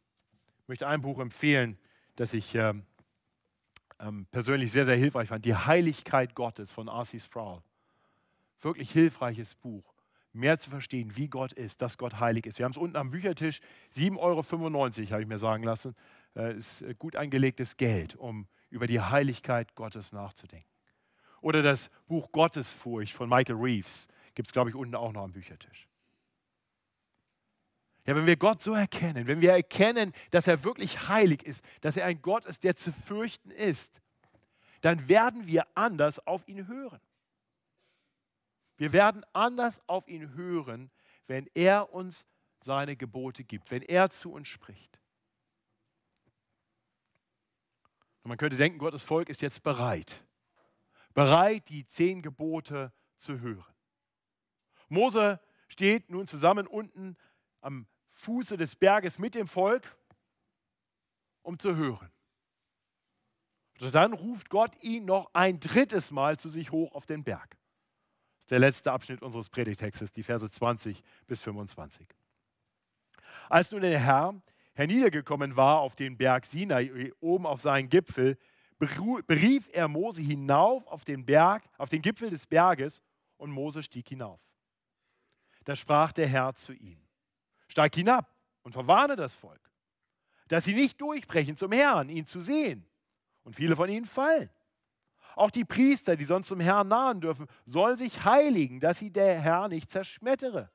Ich 0.61 0.69
möchte 0.69 0.87
ein 0.87 1.01
Buch 1.01 1.19
empfehlen, 1.19 1.79
das 2.17 2.35
ich 2.35 2.55
ähm, 2.55 2.85
ähm, 4.01 4.27
persönlich 4.31 4.71
sehr, 4.71 4.85
sehr 4.85 4.97
hilfreich 4.97 5.31
fand. 5.31 5.47
Die 5.47 5.55
Heiligkeit 5.55 6.35
Gottes 6.35 6.73
von 6.73 6.89
R.C. 6.89 7.21
Sproul. 7.21 7.63
Wirklich 8.61 8.91
hilfreiches 8.91 9.55
Buch. 9.55 9.95
Mehr 10.35 10.59
zu 10.59 10.69
verstehen, 10.69 11.17
wie 11.17 11.29
Gott 11.29 11.55
ist, 11.55 11.81
dass 11.81 11.97
Gott 11.97 12.21
heilig 12.21 12.45
ist. 12.45 12.59
Wir 12.59 12.67
haben 12.67 12.73
es 12.73 12.77
unten 12.77 12.99
am 12.99 13.11
Büchertisch. 13.11 13.61
7,95 13.95 14.19
Euro, 14.19 15.11
habe 15.13 15.23
ich 15.23 15.29
mir 15.29 15.39
sagen 15.39 15.63
lassen. 15.63 15.97
Äh, 16.37 16.55
ist 16.59 16.83
äh, 16.83 16.95
gut 16.99 17.17
angelegtes 17.17 17.79
Geld, 17.79 18.15
um 18.15 18.47
über 18.69 18.87
die 18.87 19.01
Heiligkeit 19.01 19.75
Gottes 19.75 20.13
nachzudenken. 20.13 20.69
Oder 21.41 21.63
das 21.63 21.91
Buch 22.09 22.31
Gottesfurcht 22.31 23.15
von 23.15 23.31
Michael 23.31 23.57
Reeves. 23.57 24.07
Gibt 24.39 24.51
es, 24.51 24.53
glaube 24.53 24.71
ich, 24.71 24.77
unten 24.77 24.95
auch 24.95 25.11
noch 25.11 25.25
am 25.25 25.33
Büchertisch. 25.33 25.89
Ja, 28.07 28.15
wenn 28.15 28.25
wir 28.25 28.37
Gott 28.37 28.63
so 28.63 28.73
erkennen, 28.73 29.27
wenn 29.27 29.41
wir 29.41 29.51
erkennen, 29.51 30.15
dass 30.31 30.47
er 30.47 30.63
wirklich 30.63 31.09
heilig 31.09 31.43
ist, 31.43 31.65
dass 31.81 31.97
er 31.97 32.07
ein 32.07 32.23
Gott 32.23 32.47
ist, 32.47 32.63
der 32.63 32.77
zu 32.77 32.93
fürchten 32.93 33.51
ist, 33.51 34.01
dann 34.81 35.09
werden 35.09 35.49
wir 35.49 35.67
anders 35.75 36.25
auf 36.25 36.47
ihn 36.47 36.69
hören. 36.69 37.01
Wir 38.77 38.93
werden 38.93 39.27
anders 39.33 39.83
auf 39.89 40.07
ihn 40.07 40.33
hören, 40.37 40.93
wenn 41.27 41.51
er 41.55 41.93
uns 41.93 42.25
seine 42.61 42.95
Gebote 42.95 43.43
gibt, 43.43 43.73
wenn 43.73 43.83
er 43.83 44.09
zu 44.11 44.31
uns 44.31 44.47
spricht. 44.47 45.01
Und 48.23 48.29
man 48.29 48.39
könnte 48.39 48.57
denken, 48.57 48.79
Gottes 48.79 49.03
Volk 49.03 49.31
ist 49.31 49.43
jetzt 49.43 49.65
bereit, 49.65 50.23
bereit, 51.13 51.69
die 51.71 51.89
zehn 51.89 52.23
Gebote 52.23 52.93
zu 53.17 53.41
hören. 53.41 53.75
Mose 54.89 55.41
steht 55.69 56.11
nun 56.11 56.27
zusammen 56.27 56.67
unten 56.67 57.17
am 57.61 57.87
Fuße 58.11 58.57
des 58.57 58.77
Berges 58.77 59.19
mit 59.19 59.35
dem 59.35 59.47
Volk. 59.47 59.97
um 61.43 61.59
zu 61.59 61.77
hören. 61.77 62.11
Und 63.81 63.95
dann 63.95 64.13
ruft 64.13 64.51
Gott 64.51 64.83
ihn 64.83 65.07
noch 65.07 65.31
ein 65.33 65.61
drittes 65.61 66.11
Mal 66.11 66.37
zu 66.37 66.51
sich 66.51 66.73
hoch 66.73 66.93
auf 66.95 67.07
den 67.07 67.25
Berg. 67.25 67.51
Das 67.51 68.41
ist 68.41 68.51
der 68.51 68.59
letzte 68.59 68.93
Abschnitt 68.93 69.23
unseres 69.23 69.49
Predigtextes, 69.49 70.13
die 70.13 70.23
Verse 70.23 70.51
20 70.51 71.03
bis 71.27 71.43
25. 71.43 72.07
Als 73.49 73.71
nun 73.71 73.81
der 73.81 73.99
Herr 73.99 74.35
herniedergekommen 74.75 75.57
war 75.57 75.79
auf 75.79 75.95
den 75.95 76.19
Berg 76.19 76.45
Sinai, 76.45 77.13
oben 77.21 77.47
auf 77.47 77.63
seinen 77.63 77.89
Gipfel, 77.89 78.37
berief 78.79 79.71
er 79.73 79.89
Mose 79.89 80.21
hinauf 80.21 80.87
auf 80.87 81.05
den 81.05 81.25
Berg, 81.25 81.65
auf 81.79 81.89
den 81.89 82.03
Gipfel 82.03 82.29
des 82.31 82.47
Berges 82.47 83.01
und 83.39 83.51
Mose 83.51 83.83
stieg 83.83 84.09
hinauf. 84.09 84.41
Da 85.69 85.77
sprach 85.77 86.13
der 86.13 86.27
Herr 86.27 86.55
zu 86.55 86.73
ihm: 86.73 86.99
Steig 87.67 87.95
hinab 87.95 88.35
und 88.63 88.73
verwarne 88.73 89.17
das 89.17 89.35
Volk, 89.35 89.61
dass 90.47 90.65
sie 90.65 90.73
nicht 90.73 90.99
durchbrechen 90.99 91.59
zum 91.59 91.73
Herrn, 91.73 92.09
ihn 92.09 92.25
zu 92.25 92.41
sehen. 92.41 92.89
Und 93.43 93.55
viele 93.55 93.77
von 93.77 93.91
ihnen 93.91 94.07
fallen. 94.07 94.49
Auch 95.37 95.51
die 95.51 95.67
Priester, 95.67 96.17
die 96.17 96.25
sonst 96.25 96.49
zum 96.49 96.61
Herrn 96.61 96.89
nahen 96.89 97.21
dürfen, 97.21 97.47
sollen 97.67 97.97
sich 97.99 98.25
heiligen, 98.25 98.81
dass 98.81 98.99
sie 98.99 99.11
der 99.11 99.39
Herr 99.43 99.69
nicht 99.69 99.91
zerschmettere. 99.91 100.71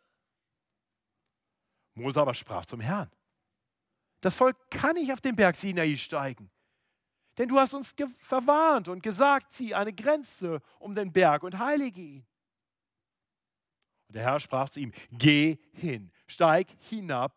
Mose 1.96 2.22
aber 2.22 2.36
sprach 2.36 2.68
zum 2.68 2.80
Herrn: 2.80 3.10
Das 4.22 4.36
Volk 4.36 4.56
kann 4.70 4.94
nicht 4.94 5.12
auf 5.12 5.22
den 5.22 5.36
Berg 5.36 5.56
Sinai 5.56 5.96
steigen, 5.96 6.52
denn 7.40 7.50
du 7.50 7.58
hast 7.58 7.74
uns 7.74 7.96
verwarnt 8.20 8.90
und 8.90 9.02
gesagt, 9.02 9.54
zieh 9.54 9.74
eine 9.74 9.92
Grenze 9.92 10.62
um 10.78 10.94
den 10.94 11.12
Berg 11.12 11.42
und 11.42 11.58
heilige 11.58 12.00
ihn. 12.00 12.28
Und 14.14 14.18
der 14.18 14.26
Herr 14.26 14.40
sprach 14.40 14.70
zu 14.70 14.80
ihm, 14.80 14.92
geh 15.12 15.58
hin, 15.72 16.12
steig 16.28 16.68
hinab 16.88 17.36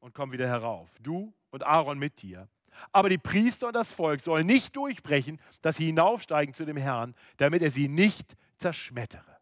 und 0.00 0.12
komm 0.12 0.32
wieder 0.32 0.46
herauf, 0.46 0.94
du 1.00 1.32
und 1.48 1.64
Aaron 1.64 1.98
mit 1.98 2.20
dir. 2.20 2.46
Aber 2.92 3.08
die 3.08 3.16
Priester 3.16 3.68
und 3.68 3.72
das 3.72 3.94
Volk 3.94 4.20
sollen 4.20 4.46
nicht 4.46 4.76
durchbrechen, 4.76 5.40
dass 5.62 5.76
sie 5.76 5.86
hinaufsteigen 5.86 6.52
zu 6.52 6.66
dem 6.66 6.76
Herrn, 6.76 7.14
damit 7.38 7.62
er 7.62 7.70
sie 7.70 7.88
nicht 7.88 8.36
zerschmettere. 8.58 9.38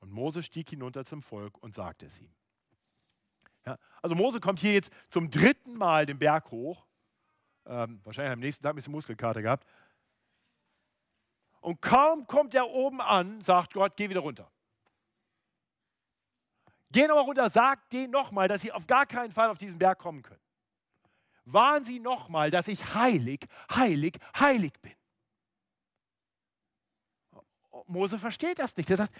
Und 0.00 0.12
Mose 0.12 0.42
stieg 0.42 0.68
hinunter 0.68 1.06
zum 1.06 1.22
Volk 1.22 1.56
und 1.62 1.74
sagte 1.74 2.04
es 2.04 2.20
ihm. 2.20 2.34
Ja, 3.64 3.78
also 4.02 4.14
Mose 4.14 4.40
kommt 4.40 4.60
hier 4.60 4.74
jetzt 4.74 4.92
zum 5.08 5.30
dritten 5.30 5.72
Mal 5.72 6.04
den 6.04 6.18
Berg 6.18 6.50
hoch 6.50 6.84
ähm, 7.64 7.98
wahrscheinlich 8.04 8.34
am 8.34 8.40
nächsten 8.40 8.62
Tag 8.62 8.74
ein 8.74 8.76
bisschen 8.76 8.92
Muskelkater 8.92 9.40
gehabt. 9.40 9.66
Und 11.62 11.80
kaum 11.80 12.26
kommt 12.26 12.54
er 12.54 12.68
oben 12.68 13.00
an, 13.00 13.40
sagt 13.40 13.72
Gott, 13.72 13.96
geh 13.96 14.10
wieder 14.10 14.20
runter. 14.20 14.50
Geh 16.94 17.08
nochmal 17.08 17.24
runter, 17.24 17.50
sag 17.50 17.90
denen 17.90 18.12
nochmal, 18.12 18.46
dass 18.46 18.62
sie 18.62 18.70
auf 18.70 18.86
gar 18.86 19.04
keinen 19.04 19.32
Fall 19.32 19.50
auf 19.50 19.58
diesen 19.58 19.80
Berg 19.80 19.98
kommen 19.98 20.22
können. 20.22 20.40
Warnen 21.44 21.82
sie 21.84 21.98
nochmal, 21.98 22.52
dass 22.52 22.68
ich 22.68 22.94
heilig, 22.94 23.48
heilig, 23.68 24.16
heilig 24.38 24.72
bin. 24.80 24.94
Mose 27.88 28.16
versteht 28.16 28.60
das 28.60 28.76
nicht. 28.76 28.88
Er 28.90 28.98
sagt, 28.98 29.12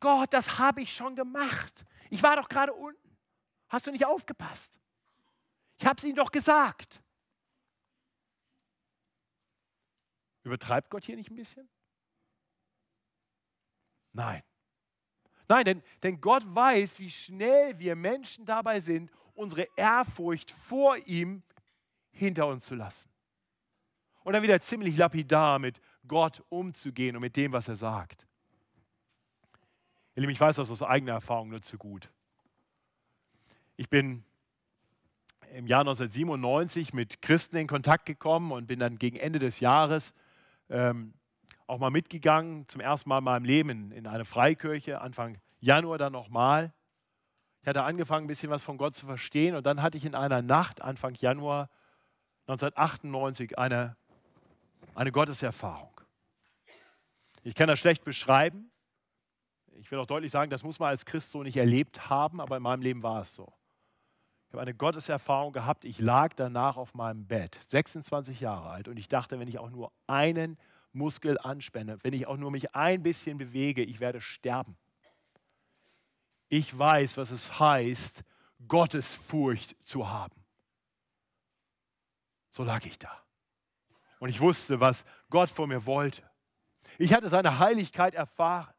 Gott, 0.00 0.32
das 0.32 0.58
habe 0.58 0.80
ich 0.80 0.94
schon 0.94 1.14
gemacht. 1.14 1.84
Ich 2.08 2.22
war 2.22 2.36
doch 2.36 2.48
gerade 2.48 2.72
unten. 2.72 3.18
Hast 3.68 3.86
du 3.86 3.90
nicht 3.90 4.06
aufgepasst? 4.06 4.80
Ich 5.76 5.84
habe 5.84 5.98
es 5.98 6.04
ihnen 6.04 6.16
doch 6.16 6.32
gesagt. 6.32 7.02
Übertreibt 10.42 10.88
Gott 10.88 11.04
hier 11.04 11.16
nicht 11.16 11.30
ein 11.30 11.36
bisschen? 11.36 11.68
Nein. 14.14 14.42
Nein, 15.48 15.64
denn, 15.64 15.82
denn 16.02 16.20
Gott 16.20 16.42
weiß, 16.46 16.98
wie 16.98 17.10
schnell 17.10 17.78
wir 17.78 17.96
Menschen 17.96 18.46
dabei 18.46 18.80
sind, 18.80 19.10
unsere 19.34 19.68
Ehrfurcht 19.76 20.50
vor 20.50 20.96
ihm 21.06 21.42
hinter 22.10 22.46
uns 22.46 22.64
zu 22.64 22.74
lassen. 22.74 23.08
Und 24.22 24.32
dann 24.32 24.42
wieder 24.42 24.60
ziemlich 24.60 24.96
lapidar 24.96 25.58
mit 25.58 25.80
Gott 26.08 26.42
umzugehen 26.48 27.16
und 27.16 27.22
mit 27.22 27.36
dem, 27.36 27.52
was 27.52 27.68
er 27.68 27.76
sagt. 27.76 28.26
Ich 30.14 30.40
weiß 30.40 30.56
das 30.56 30.70
aus 30.70 30.82
eigener 30.82 31.12
Erfahrung 31.12 31.50
nur 31.50 31.62
zu 31.62 31.76
gut. 31.76 32.08
Ich 33.76 33.90
bin 33.90 34.24
im 35.52 35.66
Jahr 35.66 35.80
1997 35.80 36.94
mit 36.94 37.20
Christen 37.20 37.56
in 37.56 37.66
Kontakt 37.66 38.06
gekommen 38.06 38.52
und 38.52 38.66
bin 38.66 38.78
dann 38.78 38.98
gegen 38.98 39.16
Ende 39.16 39.38
des 39.38 39.60
Jahres 39.60 40.14
ähm, 40.70 41.14
auch 41.66 41.78
mal 41.78 41.90
mitgegangen, 41.90 42.68
zum 42.68 42.80
ersten 42.80 43.08
Mal 43.08 43.18
in 43.18 43.24
meinem 43.24 43.44
Leben 43.44 43.70
in, 43.70 43.90
in 43.90 44.06
eine 44.06 44.24
Freikirche, 44.24 45.00
Anfang 45.00 45.38
Januar 45.60 45.98
dann 45.98 46.12
nochmal. 46.12 46.72
Ich 47.62 47.68
hatte 47.68 47.82
angefangen, 47.82 48.26
ein 48.26 48.28
bisschen 48.28 48.50
was 48.50 48.62
von 48.62 48.76
Gott 48.76 48.94
zu 48.94 49.06
verstehen 49.06 49.54
und 49.54 49.64
dann 49.64 49.80
hatte 49.80 49.96
ich 49.96 50.04
in 50.04 50.14
einer 50.14 50.42
Nacht, 50.42 50.82
Anfang 50.82 51.14
Januar 51.14 51.70
1998, 52.46 53.58
eine, 53.58 53.96
eine 54.94 55.10
Gotteserfahrung. 55.10 56.00
Ich 57.42 57.54
kann 57.54 57.68
das 57.68 57.78
schlecht 57.78 58.04
beschreiben. 58.04 58.70
Ich 59.76 59.90
will 59.90 59.98
auch 59.98 60.06
deutlich 60.06 60.30
sagen, 60.30 60.50
das 60.50 60.62
muss 60.62 60.78
man 60.78 60.90
als 60.90 61.06
Christ 61.06 61.30
so 61.30 61.42
nicht 61.42 61.56
erlebt 61.56 62.10
haben, 62.10 62.40
aber 62.40 62.58
in 62.58 62.62
meinem 62.62 62.82
Leben 62.82 63.02
war 63.02 63.22
es 63.22 63.34
so. 63.34 63.52
Ich 64.46 64.52
habe 64.52 64.62
eine 64.62 64.74
Gotteserfahrung 64.74 65.52
gehabt. 65.52 65.84
Ich 65.84 65.98
lag 65.98 66.34
danach 66.34 66.76
auf 66.76 66.94
meinem 66.94 67.26
Bett, 67.26 67.58
26 67.68 68.40
Jahre 68.40 68.68
alt, 68.68 68.88
und 68.88 68.98
ich 68.98 69.08
dachte, 69.08 69.38
wenn 69.40 69.48
ich 69.48 69.58
auch 69.58 69.70
nur 69.70 69.90
einen 70.06 70.58
Muskel 70.94 71.38
anspenne, 71.38 71.98
wenn 72.02 72.12
ich 72.12 72.26
auch 72.26 72.36
nur 72.36 72.50
mich 72.50 72.74
ein 72.74 73.02
bisschen 73.02 73.38
bewege, 73.38 73.82
ich 73.82 74.00
werde 74.00 74.20
sterben. 74.20 74.76
Ich 76.48 76.76
weiß, 76.76 77.16
was 77.16 77.30
es 77.30 77.58
heißt, 77.58 78.22
Gottesfurcht 78.68 79.76
zu 79.84 80.08
haben. 80.08 80.44
So 82.50 82.62
lag 82.62 82.84
ich 82.86 82.98
da. 82.98 83.22
Und 84.20 84.28
ich 84.28 84.40
wusste, 84.40 84.80
was 84.80 85.04
Gott 85.28 85.50
von 85.50 85.68
mir 85.68 85.84
wollte. 85.84 86.22
Ich 86.98 87.12
hatte 87.12 87.28
seine 87.28 87.58
Heiligkeit 87.58 88.14
erfahren. 88.14 88.72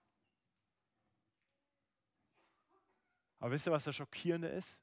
Aber 3.39 3.51
wisst 3.51 3.67
ihr, 3.67 3.73
was 3.73 3.83
das 3.83 3.95
Schockierende 3.95 4.47
ist? 4.47 4.79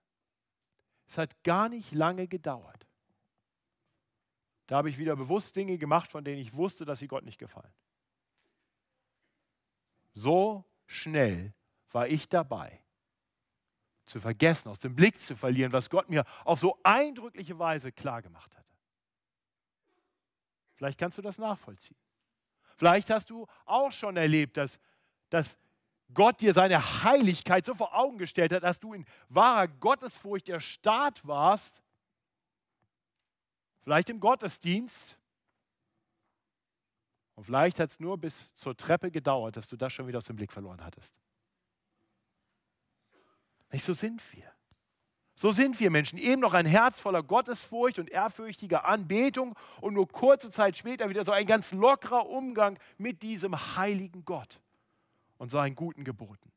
Es 1.06 1.18
hat 1.18 1.42
gar 1.42 1.68
nicht 1.68 1.92
lange 1.92 2.28
gedauert. 2.28 2.86
Da 4.66 4.76
habe 4.76 4.88
ich 4.88 4.98
wieder 4.98 5.16
bewusst 5.16 5.56
Dinge 5.56 5.78
gemacht, 5.78 6.10
von 6.10 6.24
denen 6.24 6.40
ich 6.40 6.54
wusste, 6.54 6.84
dass 6.84 7.00
sie 7.00 7.08
Gott 7.08 7.24
nicht 7.24 7.38
gefallen. 7.38 7.72
So 10.14 10.64
schnell 10.86 11.54
war 11.90 12.06
ich 12.08 12.28
dabei, 12.28 12.80
zu 14.06 14.20
vergessen, 14.20 14.68
aus 14.68 14.78
dem 14.78 14.94
Blick 14.94 15.18
zu 15.20 15.36
verlieren, 15.36 15.72
was 15.72 15.88
Gott 15.88 16.08
mir 16.08 16.24
auf 16.44 16.58
so 16.58 16.78
eindrückliche 16.82 17.58
Weise 17.58 17.92
klargemacht 17.92 18.54
hatte. 18.56 18.62
Vielleicht 20.74 20.98
kannst 20.98 21.18
du 21.18 21.22
das 21.22 21.38
nachvollziehen. 21.38 21.96
Vielleicht 22.76 23.10
hast 23.10 23.30
du 23.30 23.46
auch 23.64 23.92
schon 23.92 24.16
erlebt, 24.16 24.56
dass, 24.56 24.80
dass 25.30 25.56
Gott 26.12 26.40
dir 26.40 26.52
seine 26.52 27.04
Heiligkeit 27.04 27.64
so 27.64 27.74
vor 27.74 27.96
Augen 27.96 28.18
gestellt 28.18 28.52
hat, 28.52 28.62
dass 28.62 28.80
du 28.80 28.92
in 28.92 29.06
wahrer 29.28 29.68
Gottesfurcht 29.68 30.48
erstarrt 30.48 31.26
warst, 31.26 31.81
vielleicht 33.82 34.10
im 34.10 34.20
Gottesdienst, 34.20 35.16
und 37.34 37.44
vielleicht 37.44 37.80
hat 37.80 37.90
es 37.90 37.98
nur 37.98 38.18
bis 38.18 38.54
zur 38.54 38.76
Treppe 38.76 39.10
gedauert, 39.10 39.56
dass 39.56 39.66
du 39.66 39.76
das 39.76 39.92
schon 39.92 40.06
wieder 40.06 40.18
aus 40.18 40.26
dem 40.26 40.36
Blick 40.36 40.52
verloren 40.52 40.84
hattest. 40.84 41.12
Nicht 43.72 43.84
so 43.84 43.94
sind 43.94 44.22
wir. 44.32 44.52
So 45.34 45.50
sind 45.50 45.80
wir 45.80 45.90
Menschen. 45.90 46.18
Eben 46.18 46.42
noch 46.42 46.52
ein 46.52 46.66
Herz 46.66 47.00
voller 47.00 47.22
Gottesfurcht 47.22 47.98
und 47.98 48.10
ehrfürchtiger 48.10 48.84
Anbetung 48.84 49.56
und 49.80 49.94
nur 49.94 50.06
kurze 50.06 50.50
Zeit 50.50 50.76
später 50.76 51.08
wieder 51.08 51.24
so 51.24 51.32
ein 51.32 51.46
ganz 51.46 51.72
lockerer 51.72 52.28
Umgang 52.28 52.78
mit 52.98 53.22
diesem 53.22 53.56
heiligen 53.76 54.24
Gott 54.26 54.60
und 55.38 55.50
seinen 55.50 55.74
guten 55.74 56.04
Geboten. 56.04 56.51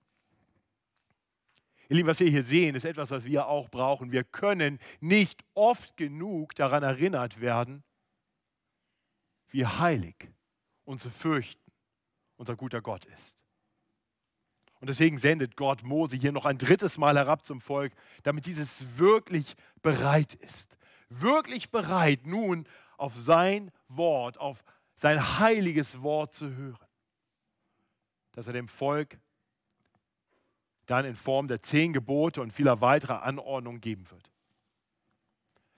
Ihr 1.89 1.97
Lieben, 1.97 2.09
was 2.09 2.19
wir 2.19 2.29
hier 2.29 2.43
sehen, 2.43 2.75
ist 2.75 2.85
etwas, 2.85 3.11
was 3.11 3.25
wir 3.25 3.47
auch 3.47 3.69
brauchen. 3.69 4.11
Wir 4.11 4.23
können 4.23 4.79
nicht 4.99 5.43
oft 5.53 5.97
genug 5.97 6.55
daran 6.55 6.83
erinnert 6.83 7.41
werden, 7.41 7.83
wie 9.49 9.65
heilig 9.65 10.29
und 10.83 10.99
zu 10.99 11.09
fürchten 11.09 11.71
unser 12.37 12.55
guter 12.55 12.81
Gott 12.81 13.05
ist. 13.05 13.45
Und 14.81 14.89
deswegen 14.89 15.17
sendet 15.17 15.55
Gott 15.55 15.83
Mose 15.83 16.17
hier 16.17 16.31
noch 16.31 16.45
ein 16.45 16.57
drittes 16.57 16.97
Mal 16.97 17.15
herab 17.15 17.45
zum 17.45 17.61
Volk, 17.61 17.93
damit 18.23 18.45
dieses 18.45 18.97
wirklich 18.97 19.55
bereit 19.81 20.33
ist. 20.33 20.77
Wirklich 21.09 21.71
bereit, 21.71 22.25
nun 22.25 22.67
auf 22.97 23.15
sein 23.15 23.71
Wort, 23.87 24.37
auf 24.37 24.63
sein 24.95 25.39
heiliges 25.39 26.01
Wort 26.01 26.33
zu 26.33 26.55
hören 26.55 26.85
dass 28.35 28.47
er 28.47 28.53
dem 28.53 28.67
Volk 28.67 29.17
dann 30.85 31.05
in 31.05 31.15
Form 31.15 31.47
der 31.47 31.61
zehn 31.61 31.93
Gebote 31.93 32.41
und 32.41 32.51
vieler 32.51 32.81
weiterer 32.81 33.23
Anordnungen 33.23 33.81
geben 33.81 34.09
wird. 34.11 34.31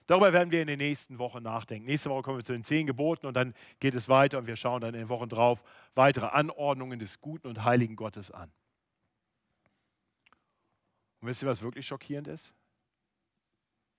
Darüber 0.06 0.32
werden 0.32 0.50
wir 0.50 0.62
in 0.62 0.68
den 0.68 0.78
nächsten 0.78 1.18
Wochen 1.18 1.42
nachdenken. 1.42 1.86
Nächste 1.86 2.08
Woche 2.08 2.22
kommen 2.22 2.38
wir 2.38 2.44
zu 2.44 2.54
den 2.54 2.64
zehn 2.64 2.86
Geboten 2.86 3.26
und 3.26 3.34
dann 3.34 3.54
geht 3.78 3.94
es 3.94 4.08
weiter 4.08 4.38
und 4.38 4.46
wir 4.46 4.56
schauen 4.56 4.80
dann 4.80 4.94
in 4.94 5.00
den 5.00 5.08
Wochen 5.10 5.28
drauf 5.28 5.62
weitere 5.94 6.26
Anordnungen 6.26 6.98
des 6.98 7.20
guten 7.20 7.46
und 7.46 7.64
heiligen 7.64 7.94
Gottes 7.94 8.30
an. 8.30 8.50
Und 11.20 11.28
wisst 11.28 11.42
ihr, 11.42 11.48
was 11.48 11.62
wirklich 11.62 11.86
schockierend 11.86 12.28
ist? 12.28 12.54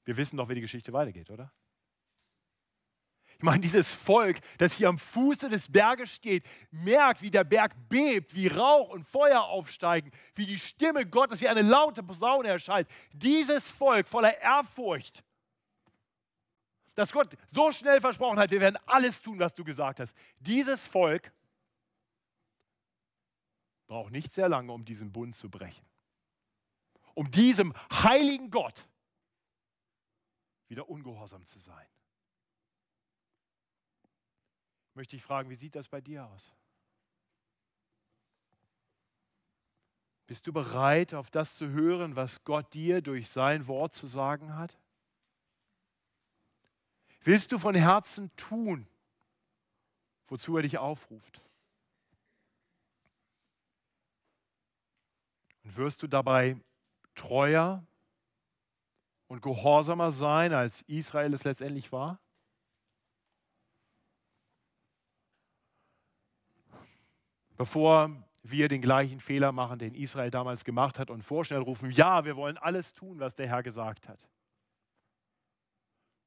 Wir 0.05 0.17
wissen 0.17 0.37
doch, 0.37 0.49
wie 0.49 0.55
die 0.55 0.61
Geschichte 0.61 0.93
weitergeht, 0.93 1.29
oder? 1.29 1.51
Ich 3.39 3.43
meine, 3.43 3.61
dieses 3.61 3.95
Volk, 3.95 4.41
das 4.57 4.73
hier 4.73 4.89
am 4.89 4.97
Fuße 4.97 5.47
des 5.47 5.71
Berges 5.71 6.13
steht, 6.13 6.45
merkt, 6.71 7.21
wie 7.21 7.31
der 7.31 7.45
Berg 7.45 7.73
bebt, 7.87 8.35
wie 8.35 8.47
Rauch 8.47 8.89
und 8.89 9.05
Feuer 9.05 9.41
aufsteigen, 9.41 10.11
wie 10.35 10.45
die 10.45 10.59
Stimme 10.59 11.05
Gottes 11.05 11.39
wie 11.39 11.47
eine 11.47 11.61
laute 11.61 12.03
Posaune 12.03 12.49
erscheint. 12.49 12.89
Dieses 13.13 13.71
Volk 13.71 14.09
voller 14.09 14.37
Ehrfurcht, 14.41 15.23
dass 16.95 17.13
Gott 17.13 17.37
so 17.49 17.71
schnell 17.71 18.01
versprochen 18.01 18.37
hat, 18.37 18.51
wir 18.51 18.59
werden 18.59 18.77
alles 18.85 19.21
tun, 19.21 19.39
was 19.39 19.53
du 19.53 19.63
gesagt 19.63 20.01
hast. 20.01 20.13
Dieses 20.41 20.85
Volk 20.89 21.31
braucht 23.87 24.11
nicht 24.11 24.33
sehr 24.33 24.49
lange, 24.49 24.73
um 24.73 24.83
diesen 24.83 25.13
Bund 25.13 25.33
zu 25.37 25.49
brechen. 25.49 25.85
Um 27.13 27.31
diesem 27.31 27.73
heiligen 27.89 28.51
Gott 28.51 28.85
wieder 30.67 30.89
ungehorsam 30.89 31.45
zu 31.45 31.57
sein 31.57 31.87
möchte 34.93 35.15
ich 35.15 35.23
fragen, 35.23 35.49
wie 35.49 35.55
sieht 35.55 35.75
das 35.75 35.87
bei 35.87 36.01
dir 36.01 36.25
aus? 36.25 36.51
Bist 40.27 40.45
du 40.45 40.53
bereit, 40.53 41.15
auf 41.15 41.31
das 41.31 41.55
zu 41.55 41.69
hören, 41.69 42.15
was 42.15 42.43
Gott 42.43 42.71
dir 42.75 43.01
durch 43.01 43.29
sein 43.29 43.65
Wort 43.67 43.95
zu 43.95 44.05
sagen 44.05 44.55
hat? 44.55 44.77
Willst 47.21 47.51
du 47.51 47.57
von 47.57 47.73
Herzen 47.73 48.29
tun, 48.35 48.87
wozu 50.27 50.55
er 50.55 50.61
dich 50.61 50.77
aufruft? 50.77 51.41
Und 55.63 55.77
wirst 55.77 56.03
du 56.03 56.07
dabei 56.07 56.59
treuer 57.15 57.85
und 59.27 59.41
gehorsamer 59.41 60.11
sein, 60.11 60.53
als 60.53 60.83
Israel 60.83 61.33
es 61.33 61.43
letztendlich 61.43 61.91
war? 61.91 62.19
Bevor 67.59 68.09
wir 68.41 68.69
den 68.69 68.81
gleichen 68.81 69.19
Fehler 69.19 69.51
machen, 69.51 69.79
den 69.79 69.93
Israel 69.93 70.31
damals 70.31 70.63
gemacht 70.63 70.97
hat 70.97 71.09
und 71.09 71.23
vorschnell 71.23 71.59
rufen, 71.59 71.91
ja, 71.91 72.23
wir 72.23 72.37
wollen 72.37 72.57
alles 72.57 72.93
tun, 72.93 73.19
was 73.19 73.35
der 73.35 73.49
Herr 73.49 73.63
gesagt 73.63 74.07
hat. 74.07 74.25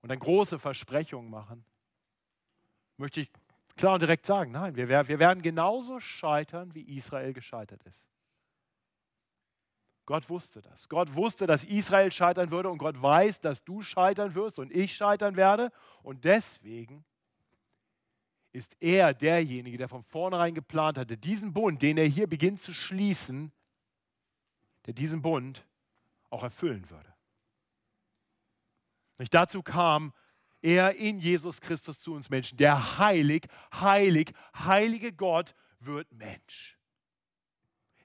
Und 0.02 0.10
dann 0.10 0.18
große 0.18 0.58
Versprechungen 0.58 1.30
machen, 1.30 1.64
möchte 2.98 3.22
ich 3.22 3.30
klar 3.76 3.94
und 3.94 4.02
direkt 4.02 4.26
sagen, 4.26 4.52
nein, 4.52 4.76
wir, 4.76 4.90
wir 4.90 5.18
werden 5.18 5.42
genauso 5.42 6.00
scheitern, 6.00 6.74
wie 6.74 6.82
Israel 6.82 7.32
gescheitert 7.32 7.82
ist. 7.84 8.06
Gott 10.04 10.28
wusste 10.28 10.60
das. 10.60 10.86
Gott 10.90 11.14
wusste, 11.14 11.46
dass 11.46 11.64
Israel 11.64 12.12
scheitern 12.12 12.50
würde 12.50 12.68
und 12.68 12.76
Gott 12.76 13.00
weiß, 13.00 13.40
dass 13.40 13.64
du 13.64 13.80
scheitern 13.80 14.34
wirst 14.34 14.58
und 14.58 14.70
ich 14.70 14.94
scheitern 14.94 15.36
werde. 15.36 15.72
Und 16.02 16.26
deswegen 16.26 17.06
ist 18.52 18.76
er 18.80 19.14
derjenige, 19.14 19.78
der 19.78 19.88
von 19.88 20.02
vornherein 20.02 20.54
geplant 20.54 20.98
hatte, 20.98 21.16
diesen 21.16 21.52
Bund, 21.52 21.80
den 21.82 21.96
er 21.96 22.06
hier 22.06 22.26
beginnt 22.26 22.60
zu 22.60 22.72
schließen, 22.72 23.50
der 24.86 24.94
diesen 24.94 25.22
Bund 25.22 25.66
auch 26.30 26.42
erfüllen 26.42 26.88
würde. 26.90 27.14
Und 29.18 29.32
dazu 29.32 29.62
kam 29.62 30.12
er 30.60 30.96
in 30.96 31.18
Jesus 31.18 31.60
Christus 31.60 32.00
zu 32.00 32.14
uns 32.14 32.30
Menschen. 32.30 32.58
Der 32.58 32.98
heilig, 32.98 33.46
heilig, 33.74 34.32
heilige 34.54 35.12
Gott 35.12 35.54
wird 35.80 36.10
Mensch. 36.12 36.78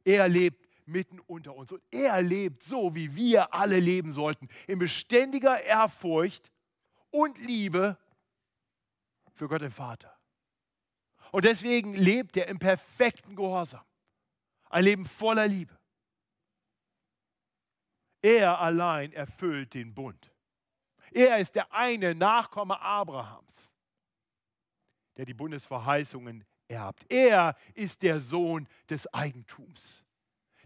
Er 0.04 0.28
lebt 0.28 0.66
mitten 0.88 1.20
unter 1.20 1.56
uns 1.56 1.72
und 1.72 1.84
er 1.92 2.22
lebt 2.22 2.64
so, 2.64 2.96
wie 2.96 3.16
wir 3.16 3.54
alle 3.54 3.80
leben 3.80 4.12
sollten, 4.12 4.48
in 4.68 4.80
beständiger 4.80 5.62
Ehrfurcht 5.62 6.50
und 7.12 7.38
Liebe 7.40 7.98
für 9.34 9.48
Gott 9.48 9.62
den 9.62 9.72
Vater. 9.72 10.17
Und 11.32 11.46
deswegen 11.46 11.94
lebt 11.94 12.38
er 12.38 12.48
im 12.48 12.60
perfekten 12.60 13.36
Gehorsam. 13.36 13.84
Ein 14.70 14.84
Leben 14.84 15.06
voller 15.06 15.48
Liebe. 15.48 15.78
Er 18.22 18.60
allein 18.60 19.14
erfüllt 19.14 19.74
den 19.74 19.94
Bund. 19.94 20.32
Er 21.12 21.38
ist 21.38 21.56
der 21.56 21.72
eine 21.74 22.16
Nachkomme 22.16 22.80
Abrahams, 22.82 23.72
der 25.16 25.26
die 25.26 25.34
Bundesverheißungen 25.34 26.44
erbt. 26.68 27.12
Er 27.12 27.56
ist 27.74 28.02
der 28.02 28.20
Sohn 28.20 28.68
des 28.90 29.12
Eigentums. 29.14 30.04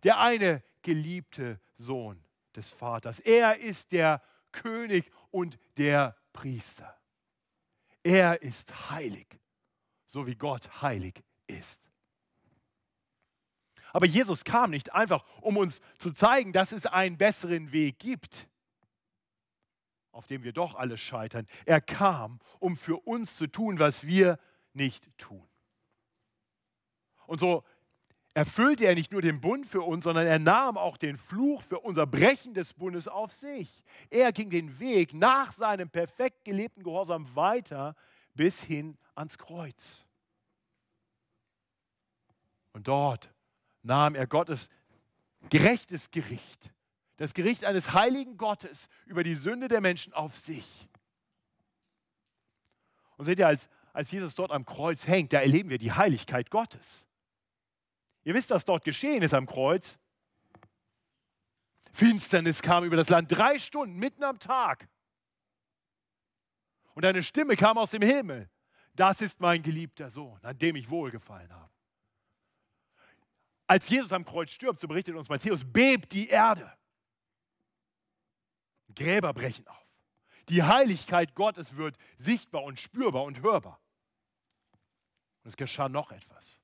Der 0.04 0.20
eine 0.20 0.64
geliebte 0.82 1.60
Sohn 1.78 2.24
des 2.56 2.70
Vaters. 2.70 3.20
Er 3.20 3.60
ist 3.60 3.92
der 3.92 4.22
König 4.52 5.12
und 5.30 5.60
der 5.78 6.18
Priester. 6.34 7.00
Er 8.04 8.42
ist 8.42 8.90
heilig 8.90 9.41
so 10.12 10.28
wie 10.28 10.36
Gott 10.36 10.82
heilig 10.82 11.24
ist. 11.48 11.90
Aber 13.94 14.06
Jesus 14.06 14.44
kam 14.44 14.70
nicht 14.70 14.94
einfach, 14.94 15.26
um 15.42 15.58
uns 15.58 15.82
zu 15.98 16.12
zeigen, 16.12 16.54
dass 16.54 16.72
es 16.72 16.86
einen 16.86 17.18
besseren 17.18 17.72
Weg 17.72 18.00
gibt, 18.00 18.48
auf 20.12 20.28
dem 20.28 20.44
wir 20.44 20.54
doch 20.54 20.76
alle 20.76 20.98
scheitern. 20.98 21.48
Er 21.66 21.82
kam, 21.82 22.40
um 22.60 22.76
für 22.76 22.98
uns 22.98 23.38
zu 23.38 23.48
tun, 23.48 23.80
was 23.80 24.06
wir 24.06 24.38
nicht 24.74 25.18
tun. 25.18 25.48
Und 27.26 27.40
so 27.40 27.64
erfüllte 28.34 28.86
er 28.86 28.96
nicht 28.96 29.12
nur 29.12 29.22
den 29.22 29.42
Bund 29.42 29.66
für 29.66 29.82
uns, 29.82 30.04
sondern 30.04 30.28
er 30.28 30.40
nahm 30.40 30.78
auch 30.78 30.98
den 30.98 31.18
Fluch 31.18 31.62
für 31.64 31.80
unser 31.80 32.06
Brechen 32.06 32.54
des 32.54 32.74
Bundes 32.74 33.08
auf 33.08 33.32
sich. 33.32 33.84
Er 34.10 34.32
ging 34.32 34.50
den 34.50 34.80
Weg 34.80 35.14
nach 35.14 35.52
seinem 35.52 35.90
perfekt 35.90 36.46
gelebten 36.46 36.84
Gehorsam 36.84 37.34
weiter 37.36 37.96
bis 38.34 38.64
hin 38.64 38.98
ans 39.16 39.38
Kreuz. 39.38 40.06
Und 42.74 42.88
dort 42.88 43.34
nahm 43.84 44.16
er 44.16 44.28
Gottes 44.28 44.70
gerechtes 45.50 46.12
Gericht, 46.12 46.72
das 47.18 47.34
Gericht 47.34 47.66
eines 47.66 47.94
heiligen 47.94 48.38
Gottes 48.38 48.88
über 49.06 49.24
die 49.24 49.36
Sünde 49.36 49.68
der 49.68 49.82
Menschen 49.82 50.14
auf 50.14 50.38
sich. 50.38 50.88
Und 53.18 53.26
seht 53.26 53.40
ihr, 53.40 53.48
als, 53.48 53.70
als 53.94 54.12
Jesus 54.12 54.34
dort 54.36 54.52
am 54.52 54.66
Kreuz 54.66 55.08
hängt, 55.08 55.34
da 55.34 55.40
erleben 55.40 55.70
wir 55.70 55.78
die 55.78 55.92
Heiligkeit 55.92 56.50
Gottes. 56.50 57.06
Ihr 58.24 58.34
wisst, 58.34 58.52
was 58.52 58.66
dort 58.66 58.84
geschehen 58.84 59.24
ist 59.24 59.34
am 59.34 59.46
Kreuz. 59.46 59.98
Finsternis 61.92 62.62
kam 62.62 62.84
über 62.84 62.96
das 62.96 63.10
Land, 63.10 63.32
drei 63.32 63.60
Stunden 63.60 63.98
mitten 63.98 64.24
am 64.24 64.40
Tag. 64.40 64.88
Und 66.94 67.06
eine 67.06 67.24
Stimme 67.24 67.56
kam 67.56 67.78
aus 67.78 67.92
dem 67.92 68.02
Himmel. 68.02 68.50
Das 68.96 69.22
ist 69.22 69.40
mein 69.40 69.64
geliebter 69.64 70.10
Sohn, 70.10 70.40
an 70.44 70.58
dem 70.58 70.76
ich 70.76 70.90
wohlgefallen 70.90 71.52
habe. 71.54 71.72
Als 73.68 73.88
Jesus 73.88 74.12
am 74.12 74.26
Kreuz 74.26 74.52
stirbt, 74.52 74.80
so 74.80 74.88
berichtet 74.88 75.16
uns 75.16 75.30
Matthäus, 75.30 75.64
bebt 75.64 76.12
die 76.12 76.28
Erde. 76.28 76.72
Gräber 78.94 79.34
brechen 79.34 79.66
auf. 79.68 79.88
Die 80.50 80.64
Heiligkeit 80.64 81.36
Gottes 81.36 81.78
wird 81.78 81.96
sichtbar 82.18 82.64
und 82.64 82.80
spürbar 82.80 83.24
und 83.24 83.42
hörbar. 83.42 83.80
Und 85.44 85.50
es 85.50 85.56
geschah 85.56 85.88
noch 85.88 86.12
etwas. 86.12 86.60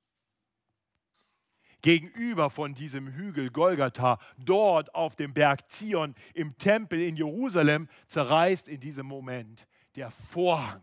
Gegenüber 1.81 2.49
von 2.49 2.73
diesem 2.73 3.07
Hügel 3.07 3.51
Golgatha, 3.51 4.19
dort 4.37 4.93
auf 4.93 5.15
dem 5.15 5.33
Berg 5.33 5.69
Zion, 5.69 6.15
im 6.33 6.57
Tempel 6.57 6.99
in 7.01 7.15
Jerusalem, 7.15 7.87
zerreißt 8.07 8.67
in 8.67 8.81
diesem 8.81 9.05
Moment 9.05 9.67
der 9.97 10.11
Vorhang 10.11 10.81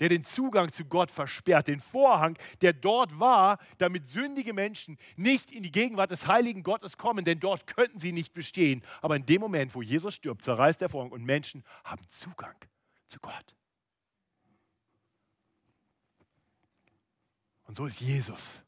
der 0.00 0.08
den 0.08 0.24
Zugang 0.24 0.72
zu 0.72 0.84
Gott 0.84 1.10
versperrt, 1.10 1.68
den 1.68 1.80
Vorhang, 1.80 2.38
der 2.60 2.72
dort 2.72 3.18
war, 3.18 3.58
damit 3.78 4.08
sündige 4.08 4.52
Menschen 4.52 4.98
nicht 5.16 5.50
in 5.50 5.62
die 5.62 5.72
Gegenwart 5.72 6.10
des 6.10 6.26
heiligen 6.26 6.62
Gottes 6.62 6.96
kommen, 6.96 7.24
denn 7.24 7.40
dort 7.40 7.66
könnten 7.66 8.00
sie 8.00 8.12
nicht 8.12 8.32
bestehen. 8.32 8.82
Aber 9.00 9.16
in 9.16 9.26
dem 9.26 9.40
Moment, 9.40 9.74
wo 9.74 9.82
Jesus 9.82 10.14
stirbt, 10.14 10.42
zerreißt 10.42 10.80
der 10.80 10.88
Vorhang 10.88 11.10
und 11.10 11.24
Menschen 11.24 11.64
haben 11.84 12.04
Zugang 12.08 12.56
zu 13.08 13.18
Gott. 13.20 13.54
Und 17.64 17.76
so 17.76 17.84
ist 17.84 18.00
Jesus, 18.00 18.62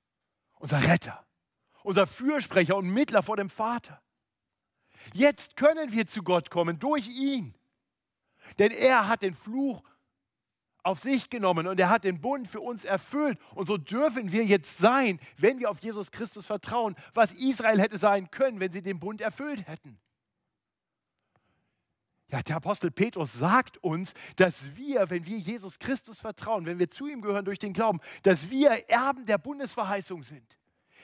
unser 0.58 0.82
Retter, 0.82 1.24
unser 1.82 2.06
Fürsprecher 2.06 2.76
und 2.76 2.90
Mittler 2.90 3.22
vor 3.22 3.36
dem 3.36 3.48
Vater. 3.48 4.02
Jetzt 5.14 5.56
können 5.56 5.92
wir 5.92 6.06
zu 6.06 6.22
Gott 6.22 6.50
kommen 6.50 6.78
durch 6.78 7.08
ihn. 7.08 7.54
Denn 8.58 8.70
er 8.70 9.08
hat 9.08 9.22
den 9.22 9.34
Fluch 9.34 9.82
auf 10.82 10.98
sich 10.98 11.30
genommen 11.30 11.66
und 11.66 11.78
er 11.78 11.90
hat 11.90 12.04
den 12.04 12.20
Bund 12.20 12.48
für 12.48 12.60
uns 12.60 12.84
erfüllt. 12.84 13.38
Und 13.54 13.66
so 13.66 13.76
dürfen 13.76 14.32
wir 14.32 14.44
jetzt 14.44 14.78
sein, 14.78 15.20
wenn 15.36 15.58
wir 15.58 15.70
auf 15.70 15.80
Jesus 15.82 16.10
Christus 16.10 16.46
vertrauen, 16.46 16.96
was 17.12 17.32
Israel 17.32 17.80
hätte 17.80 17.98
sein 17.98 18.30
können, 18.30 18.60
wenn 18.60 18.72
sie 18.72 18.82
den 18.82 18.98
Bund 18.98 19.20
erfüllt 19.20 19.66
hätten. 19.66 19.98
Ja, 22.28 22.40
der 22.42 22.56
Apostel 22.56 22.92
Petrus 22.92 23.32
sagt 23.32 23.78
uns, 23.78 24.14
dass 24.36 24.76
wir, 24.76 25.10
wenn 25.10 25.26
wir 25.26 25.38
Jesus 25.38 25.80
Christus 25.80 26.20
vertrauen, 26.20 26.64
wenn 26.64 26.78
wir 26.78 26.88
zu 26.88 27.08
ihm 27.08 27.22
gehören 27.22 27.44
durch 27.44 27.58
den 27.58 27.72
Glauben, 27.72 27.98
dass 28.22 28.50
wir 28.50 28.70
Erben 28.88 29.26
der 29.26 29.38
Bundesverheißung 29.38 30.22
sind. 30.22 30.56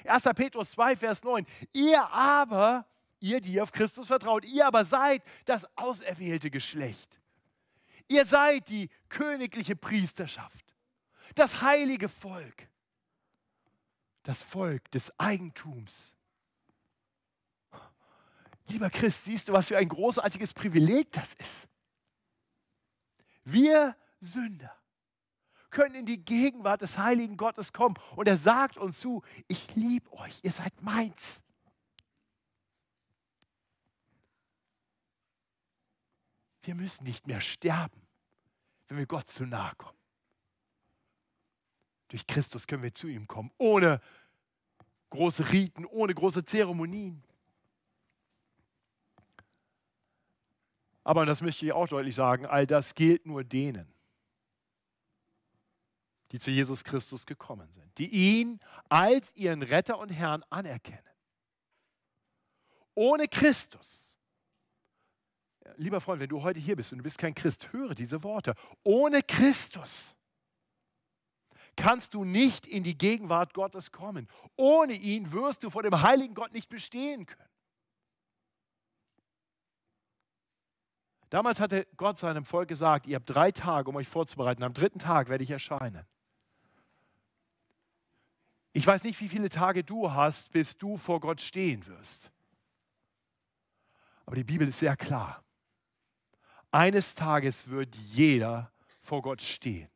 1. 0.04 0.22
Petrus 0.36 0.70
2, 0.70 0.94
Vers 0.94 1.24
9. 1.24 1.44
Ihr 1.72 2.00
aber, 2.12 2.86
ihr, 3.18 3.40
die 3.40 3.60
auf 3.60 3.72
Christus 3.72 4.06
vertraut, 4.06 4.44
ihr 4.44 4.66
aber 4.68 4.84
seid 4.84 5.22
das 5.46 5.66
auserwählte 5.76 6.48
Geschlecht 6.48 7.20
Ihr 8.08 8.24
seid 8.24 8.68
die 8.68 8.88
königliche 9.08 9.76
Priesterschaft, 9.76 10.74
das 11.34 11.62
heilige 11.62 12.08
Volk, 12.08 12.68
das 14.22 14.42
Volk 14.42 14.90
des 14.90 15.12
Eigentums. 15.18 16.14
Lieber 18.68 18.90
Christ, 18.90 19.24
siehst 19.24 19.48
du, 19.48 19.52
was 19.52 19.68
für 19.68 19.78
ein 19.78 19.88
großartiges 19.88 20.54
Privileg 20.54 21.12
das 21.12 21.34
ist? 21.34 21.68
Wir 23.44 23.96
Sünder 24.20 24.76
können 25.70 25.94
in 25.94 26.06
die 26.06 26.24
Gegenwart 26.24 26.80
des 26.80 26.98
heiligen 26.98 27.36
Gottes 27.36 27.72
kommen 27.72 27.96
und 28.16 28.26
er 28.26 28.38
sagt 28.38 28.78
uns 28.78 28.98
zu, 28.98 29.22
ich 29.46 29.74
liebe 29.74 30.10
euch, 30.14 30.38
ihr 30.42 30.52
seid 30.52 30.72
meins. 30.80 31.44
Wir 36.66 36.74
müssen 36.74 37.04
nicht 37.04 37.28
mehr 37.28 37.40
sterben, 37.40 38.02
wenn 38.88 38.98
wir 38.98 39.06
Gott 39.06 39.28
zu 39.28 39.46
nahe 39.46 39.72
kommen. 39.76 39.96
Durch 42.08 42.26
Christus 42.26 42.66
können 42.66 42.82
wir 42.82 42.92
zu 42.92 43.06
ihm 43.06 43.28
kommen, 43.28 43.52
ohne 43.56 44.00
große 45.10 45.52
Riten, 45.52 45.86
ohne 45.86 46.12
große 46.12 46.44
Zeremonien. 46.44 47.22
Aber, 51.04 51.24
das 51.24 51.40
möchte 51.40 51.64
ich 51.64 51.72
auch 51.72 51.86
deutlich 51.86 52.16
sagen, 52.16 52.46
all 52.46 52.66
das 52.66 52.96
gilt 52.96 53.26
nur 53.26 53.44
denen, 53.44 53.86
die 56.32 56.40
zu 56.40 56.50
Jesus 56.50 56.82
Christus 56.82 57.26
gekommen 57.26 57.70
sind, 57.70 57.96
die 57.96 58.08
ihn 58.08 58.58
als 58.88 59.32
ihren 59.36 59.62
Retter 59.62 59.98
und 59.98 60.08
Herrn 60.08 60.42
anerkennen. 60.50 60.98
Ohne 62.96 63.28
Christus, 63.28 64.05
lieber 65.76 66.00
Freund, 66.00 66.20
wenn 66.20 66.28
du 66.28 66.42
heute 66.42 66.60
hier 66.60 66.76
bist 66.76 66.92
und 66.92 66.98
du 66.98 67.04
bist 67.04 67.18
kein 67.18 67.34
Christ, 67.34 67.72
höre 67.72 67.94
diese 67.94 68.22
Worte. 68.22 68.54
Ohne 68.82 69.22
Christus 69.22 70.14
kannst 71.76 72.14
du 72.14 72.24
nicht 72.24 72.66
in 72.66 72.82
die 72.82 72.96
Gegenwart 72.96 73.54
Gottes 73.54 73.92
kommen. 73.92 74.28
Ohne 74.56 74.94
ihn 74.94 75.32
wirst 75.32 75.62
du 75.62 75.70
vor 75.70 75.82
dem 75.82 76.02
heiligen 76.02 76.34
Gott 76.34 76.52
nicht 76.52 76.68
bestehen 76.68 77.26
können. 77.26 77.48
Damals 81.28 81.60
hatte 81.60 81.86
Gott 81.96 82.18
seinem 82.18 82.44
Volk 82.44 82.68
gesagt, 82.68 83.06
ihr 83.06 83.16
habt 83.16 83.28
drei 83.28 83.50
Tage, 83.50 83.90
um 83.90 83.96
euch 83.96 84.08
vorzubereiten. 84.08 84.62
Am 84.62 84.72
dritten 84.72 84.98
Tag 84.98 85.28
werde 85.28 85.44
ich 85.44 85.50
erscheinen. 85.50 86.06
Ich 88.72 88.86
weiß 88.86 89.04
nicht, 89.04 89.20
wie 89.20 89.28
viele 89.28 89.48
Tage 89.48 89.82
du 89.82 90.12
hast, 90.12 90.50
bis 90.52 90.76
du 90.76 90.96
vor 90.96 91.20
Gott 91.20 91.40
stehen 91.40 91.86
wirst. 91.86 92.30
Aber 94.24 94.36
die 94.36 94.44
Bibel 94.44 94.68
ist 94.68 94.78
sehr 94.78 94.96
klar. 94.96 95.42
Eines 96.76 97.14
Tages 97.14 97.70
wird 97.70 97.96
jeder 97.96 98.70
vor 99.00 99.22
Gott 99.22 99.40
stehen. 99.40 99.88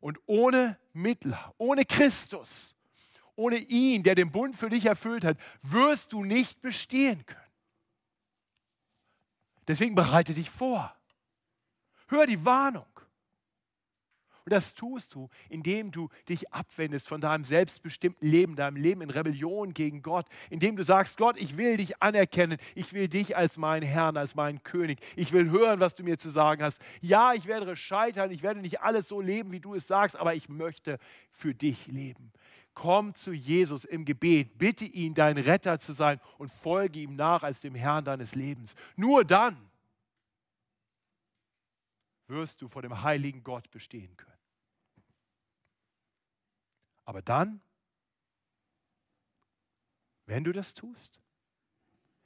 Und 0.00 0.18
ohne 0.24 0.78
Mittler, 0.94 1.54
ohne 1.58 1.84
Christus, 1.84 2.74
ohne 3.34 3.58
ihn, 3.58 4.04
der 4.04 4.14
den 4.14 4.32
Bund 4.32 4.56
für 4.56 4.70
dich 4.70 4.86
erfüllt 4.86 5.22
hat, 5.22 5.36
wirst 5.60 6.14
du 6.14 6.24
nicht 6.24 6.62
bestehen 6.62 7.26
können. 7.26 7.52
Deswegen 9.68 9.94
bereite 9.94 10.32
dich 10.32 10.48
vor. 10.48 10.96
Hör 12.08 12.26
die 12.26 12.42
Warnung. 12.46 12.86
Und 14.46 14.52
das 14.52 14.74
tust 14.74 15.12
du, 15.16 15.28
indem 15.48 15.90
du 15.90 16.08
dich 16.28 16.52
abwendest 16.52 17.08
von 17.08 17.20
deinem 17.20 17.42
selbstbestimmten 17.42 18.28
Leben, 18.28 18.54
deinem 18.54 18.76
Leben 18.76 19.00
in 19.00 19.10
Rebellion 19.10 19.74
gegen 19.74 20.02
Gott, 20.02 20.24
indem 20.50 20.76
du 20.76 20.84
sagst, 20.84 21.18
Gott, 21.18 21.36
ich 21.36 21.56
will 21.56 21.76
dich 21.76 22.00
anerkennen, 22.00 22.58
ich 22.76 22.92
will 22.92 23.08
dich 23.08 23.36
als 23.36 23.58
meinen 23.58 23.82
Herrn, 23.82 24.16
als 24.16 24.36
meinen 24.36 24.62
König, 24.62 25.00
ich 25.16 25.32
will 25.32 25.50
hören, 25.50 25.80
was 25.80 25.96
du 25.96 26.04
mir 26.04 26.16
zu 26.16 26.30
sagen 26.30 26.62
hast. 26.62 26.80
Ja, 27.00 27.34
ich 27.34 27.46
werde 27.46 27.74
scheitern, 27.74 28.30
ich 28.30 28.44
werde 28.44 28.60
nicht 28.60 28.82
alles 28.82 29.08
so 29.08 29.20
leben, 29.20 29.50
wie 29.50 29.58
du 29.58 29.74
es 29.74 29.88
sagst, 29.88 30.14
aber 30.14 30.36
ich 30.36 30.48
möchte 30.48 31.00
für 31.32 31.52
dich 31.52 31.88
leben. 31.88 32.32
Komm 32.72 33.16
zu 33.16 33.32
Jesus 33.32 33.84
im 33.84 34.04
Gebet, 34.04 34.58
bitte 34.58 34.84
ihn, 34.84 35.14
dein 35.14 35.38
Retter 35.38 35.80
zu 35.80 35.92
sein 35.92 36.20
und 36.38 36.52
folge 36.52 37.00
ihm 37.00 37.16
nach 37.16 37.42
als 37.42 37.58
dem 37.58 37.74
Herrn 37.74 38.04
deines 38.04 38.36
Lebens. 38.36 38.76
Nur 38.94 39.24
dann 39.24 39.56
wirst 42.28 42.62
du 42.62 42.68
vor 42.68 42.82
dem 42.82 43.02
heiligen 43.02 43.42
Gott 43.42 43.68
bestehen 43.72 44.16
können. 44.16 44.35
Aber 47.06 47.22
dann, 47.22 47.62
wenn 50.26 50.44
du 50.44 50.52
das 50.52 50.74
tust, 50.74 51.20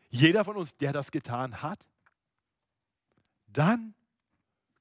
jeder 0.09 0.45
von 0.45 0.57
uns, 0.57 0.76
der 0.76 0.93
das 0.93 1.12
getan 1.12 1.62
hat, 1.62 1.87
dann 3.47 3.95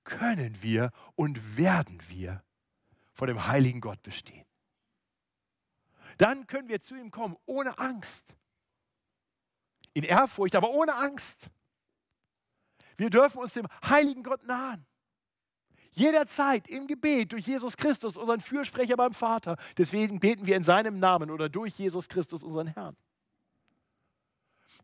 können 0.03 0.63
wir 0.63 0.91
und 1.15 1.57
werden 1.57 2.01
wir 2.07 2.43
vor 3.13 3.27
dem 3.27 3.45
heiligen 3.45 3.81
Gott 3.81 4.01
bestehen. 4.01 4.45
Dann 6.17 6.47
können 6.47 6.69
wir 6.69 6.81
zu 6.81 6.95
ihm 6.95 7.11
kommen 7.11 7.37
ohne 7.45 7.77
Angst. 7.77 8.35
In 9.93 10.03
Ehrfurcht, 10.03 10.55
aber 10.55 10.71
ohne 10.71 10.95
Angst. 10.95 11.49
Wir 12.97 13.09
dürfen 13.09 13.39
uns 13.39 13.53
dem 13.53 13.67
heiligen 13.83 14.23
Gott 14.23 14.43
nahen. 14.43 14.85
Jederzeit 15.91 16.67
im 16.67 16.87
Gebet 16.87 17.31
durch 17.33 17.47
Jesus 17.47 17.75
Christus, 17.77 18.17
unseren 18.17 18.39
Fürsprecher 18.39 18.95
beim 18.95 19.13
Vater. 19.13 19.57
Deswegen 19.77 20.19
beten 20.19 20.45
wir 20.45 20.55
in 20.55 20.63
seinem 20.63 20.99
Namen 20.99 21.31
oder 21.31 21.49
durch 21.49 21.77
Jesus 21.77 22.07
Christus, 22.07 22.43
unseren 22.43 22.67
Herrn. 22.67 22.95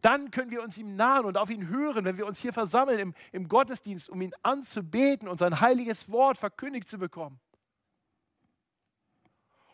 Dann 0.01 0.29
können 0.31 0.51
wir 0.51 0.61
uns 0.61 0.77
ihm 0.77 0.95
nahen 0.95 1.25
und 1.25 1.37
auf 1.37 1.49
ihn 1.49 1.67
hören, 1.67 2.05
wenn 2.05 2.17
wir 2.17 2.27
uns 2.27 2.39
hier 2.39 2.53
versammeln 2.53 2.99
im, 2.99 3.13
im 3.31 3.47
Gottesdienst, 3.47 4.09
um 4.09 4.21
ihn 4.21 4.33
anzubeten 4.43 5.27
und 5.27 5.37
sein 5.37 5.61
heiliges 5.61 6.11
Wort 6.11 6.37
verkündigt 6.37 6.87
zu 6.87 6.97
bekommen. 6.97 7.39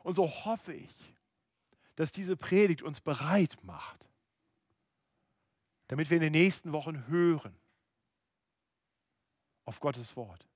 Und 0.04 0.16
so 0.16 0.28
hoffe 0.28 0.74
ich, 0.74 1.16
dass 1.96 2.12
diese 2.12 2.38
Predigt 2.38 2.82
uns 2.82 3.02
bereit 3.02 3.58
macht, 3.64 4.08
damit 5.88 6.10
wir 6.10 6.18
in 6.18 6.24
den 6.24 6.32
nächsten 6.32 6.72
Wochen 6.72 7.08
hören 7.08 7.56
auf 9.66 9.80
Gottes 9.80 10.16
Wort 10.16 10.48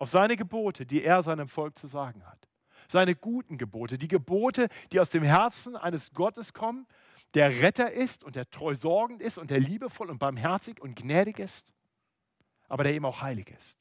auf 0.00 0.08
seine 0.08 0.36
Gebote, 0.36 0.86
die 0.86 1.04
er 1.04 1.22
seinem 1.22 1.46
Volk 1.46 1.78
zu 1.78 1.86
sagen 1.86 2.26
hat. 2.26 2.48
Seine 2.88 3.14
guten 3.14 3.58
Gebote, 3.58 3.98
die 3.98 4.08
Gebote, 4.08 4.68
die 4.90 4.98
aus 4.98 5.10
dem 5.10 5.22
Herzen 5.22 5.76
eines 5.76 6.12
Gottes 6.12 6.54
kommen, 6.54 6.88
der 7.34 7.60
Retter 7.60 7.92
ist 7.92 8.24
und 8.24 8.34
der 8.34 8.50
treu 8.50 8.74
sorgend 8.74 9.22
ist 9.22 9.38
und 9.38 9.50
der 9.50 9.60
liebevoll 9.60 10.10
und 10.10 10.18
barmherzig 10.18 10.80
und 10.80 10.96
gnädig 10.96 11.38
ist, 11.38 11.72
aber 12.66 12.82
der 12.82 12.94
eben 12.94 13.04
auch 13.04 13.20
heilig 13.20 13.50
ist. 13.50 13.78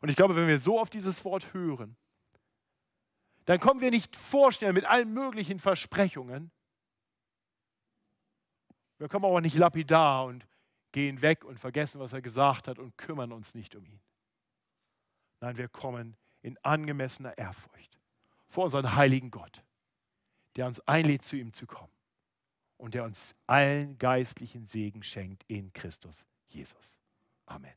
Und 0.00 0.08
ich 0.08 0.16
glaube, 0.16 0.34
wenn 0.34 0.48
wir 0.48 0.58
so 0.58 0.80
auf 0.80 0.90
dieses 0.90 1.24
Wort 1.24 1.54
hören, 1.54 1.96
dann 3.44 3.60
kommen 3.60 3.80
wir 3.80 3.92
nicht 3.92 4.16
vorstellen 4.16 4.74
mit 4.74 4.84
allen 4.84 5.12
möglichen 5.12 5.60
Versprechungen. 5.60 6.50
Wir 8.98 9.08
kommen 9.08 9.24
aber 9.24 9.40
nicht 9.40 9.56
lapidar 9.56 10.24
und 10.26 10.46
gehen 10.90 11.22
weg 11.22 11.44
und 11.44 11.60
vergessen, 11.60 12.00
was 12.00 12.12
er 12.12 12.20
gesagt 12.20 12.66
hat 12.66 12.80
und 12.80 12.98
kümmern 12.98 13.32
uns 13.32 13.54
nicht 13.54 13.76
um 13.76 13.86
ihn. 13.86 14.00
Nein, 15.42 15.56
wir 15.56 15.68
kommen 15.68 16.16
in 16.42 16.56
angemessener 16.62 17.36
Ehrfurcht 17.36 17.98
vor 18.46 18.64
unseren 18.64 18.94
heiligen 18.94 19.32
Gott, 19.32 19.64
der 20.54 20.68
uns 20.68 20.78
einlädt, 20.86 21.24
zu 21.24 21.36
ihm 21.36 21.52
zu 21.52 21.66
kommen 21.66 21.92
und 22.76 22.94
der 22.94 23.02
uns 23.02 23.34
allen 23.48 23.98
geistlichen 23.98 24.68
Segen 24.68 25.02
schenkt 25.02 25.42
in 25.48 25.72
Christus 25.72 26.26
Jesus. 26.46 26.96
Amen. 27.46 27.74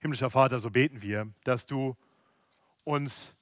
Himmlischer 0.00 0.28
Vater, 0.28 0.58
so 0.58 0.70
beten 0.70 1.00
wir, 1.00 1.32
dass 1.44 1.64
du 1.64 1.96
uns 2.84 3.34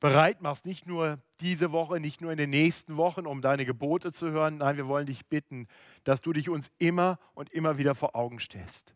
bereit 0.00 0.40
machst, 0.40 0.64
nicht 0.64 0.86
nur 0.86 1.20
diese 1.40 1.72
Woche, 1.72 2.00
nicht 2.00 2.22
nur 2.22 2.32
in 2.32 2.38
den 2.38 2.50
nächsten 2.50 2.96
Wochen, 2.96 3.26
um 3.26 3.42
deine 3.42 3.66
Gebote 3.66 4.14
zu 4.14 4.30
hören. 4.30 4.56
Nein, 4.56 4.78
wir 4.78 4.88
wollen 4.88 5.04
dich 5.04 5.26
bitten, 5.26 5.68
dass 6.04 6.22
du 6.22 6.32
dich 6.32 6.48
uns 6.48 6.70
immer 6.78 7.18
und 7.34 7.50
immer 7.50 7.76
wieder 7.76 7.94
vor 7.94 8.16
Augen 8.16 8.40
stellst. 8.40 8.94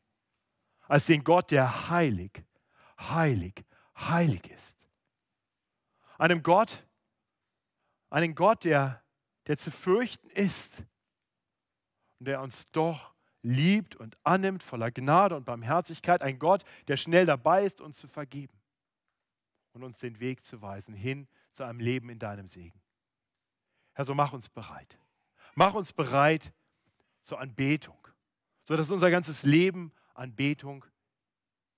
Als 0.88 1.04
den 1.04 1.24
Gott, 1.24 1.50
der 1.50 1.90
heilig, 1.90 2.42
heilig, 3.10 3.64
heilig 3.96 4.48
ist. 4.50 4.78
Einem 6.18 6.42
Gott, 6.42 6.86
einen 8.10 8.34
Gott, 8.34 8.64
der, 8.64 9.02
der 9.46 9.58
zu 9.58 9.70
fürchten 9.70 10.30
ist 10.30 10.84
und 12.18 12.26
der 12.26 12.40
uns 12.40 12.70
doch 12.70 13.12
liebt 13.42 13.96
und 13.96 14.16
annimmt, 14.22 14.62
voller 14.62 14.90
Gnade 14.90 15.36
und 15.36 15.44
Barmherzigkeit. 15.44 16.22
Ein 16.22 16.38
Gott, 16.38 16.64
der 16.88 16.96
schnell 16.96 17.26
dabei 17.26 17.64
ist, 17.64 17.80
uns 17.80 17.98
zu 17.98 18.08
vergeben 18.08 18.58
und 19.72 19.82
uns 19.82 19.98
den 19.98 20.20
Weg 20.20 20.44
zu 20.44 20.62
weisen 20.62 20.94
hin 20.94 21.28
zu 21.52 21.64
einem 21.64 21.80
Leben 21.80 22.08
in 22.08 22.18
deinem 22.18 22.46
Segen. 22.46 22.80
Herr, 23.92 24.04
so 24.04 24.14
mach 24.14 24.32
uns 24.32 24.48
bereit. 24.48 24.98
Mach 25.54 25.74
uns 25.74 25.92
bereit 25.92 26.52
zur 27.22 27.40
Anbetung, 27.40 28.08
sodass 28.64 28.90
unser 28.90 29.10
ganzes 29.10 29.44
Leben 29.44 29.92
Anbetung 30.14 30.84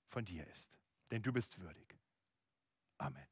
von 0.08 0.24
dir 0.24 0.46
ist 0.48 0.75
denn 1.10 1.22
du 1.22 1.32
bist 1.32 1.58
würdig. 1.60 1.98
Amen. 2.98 3.25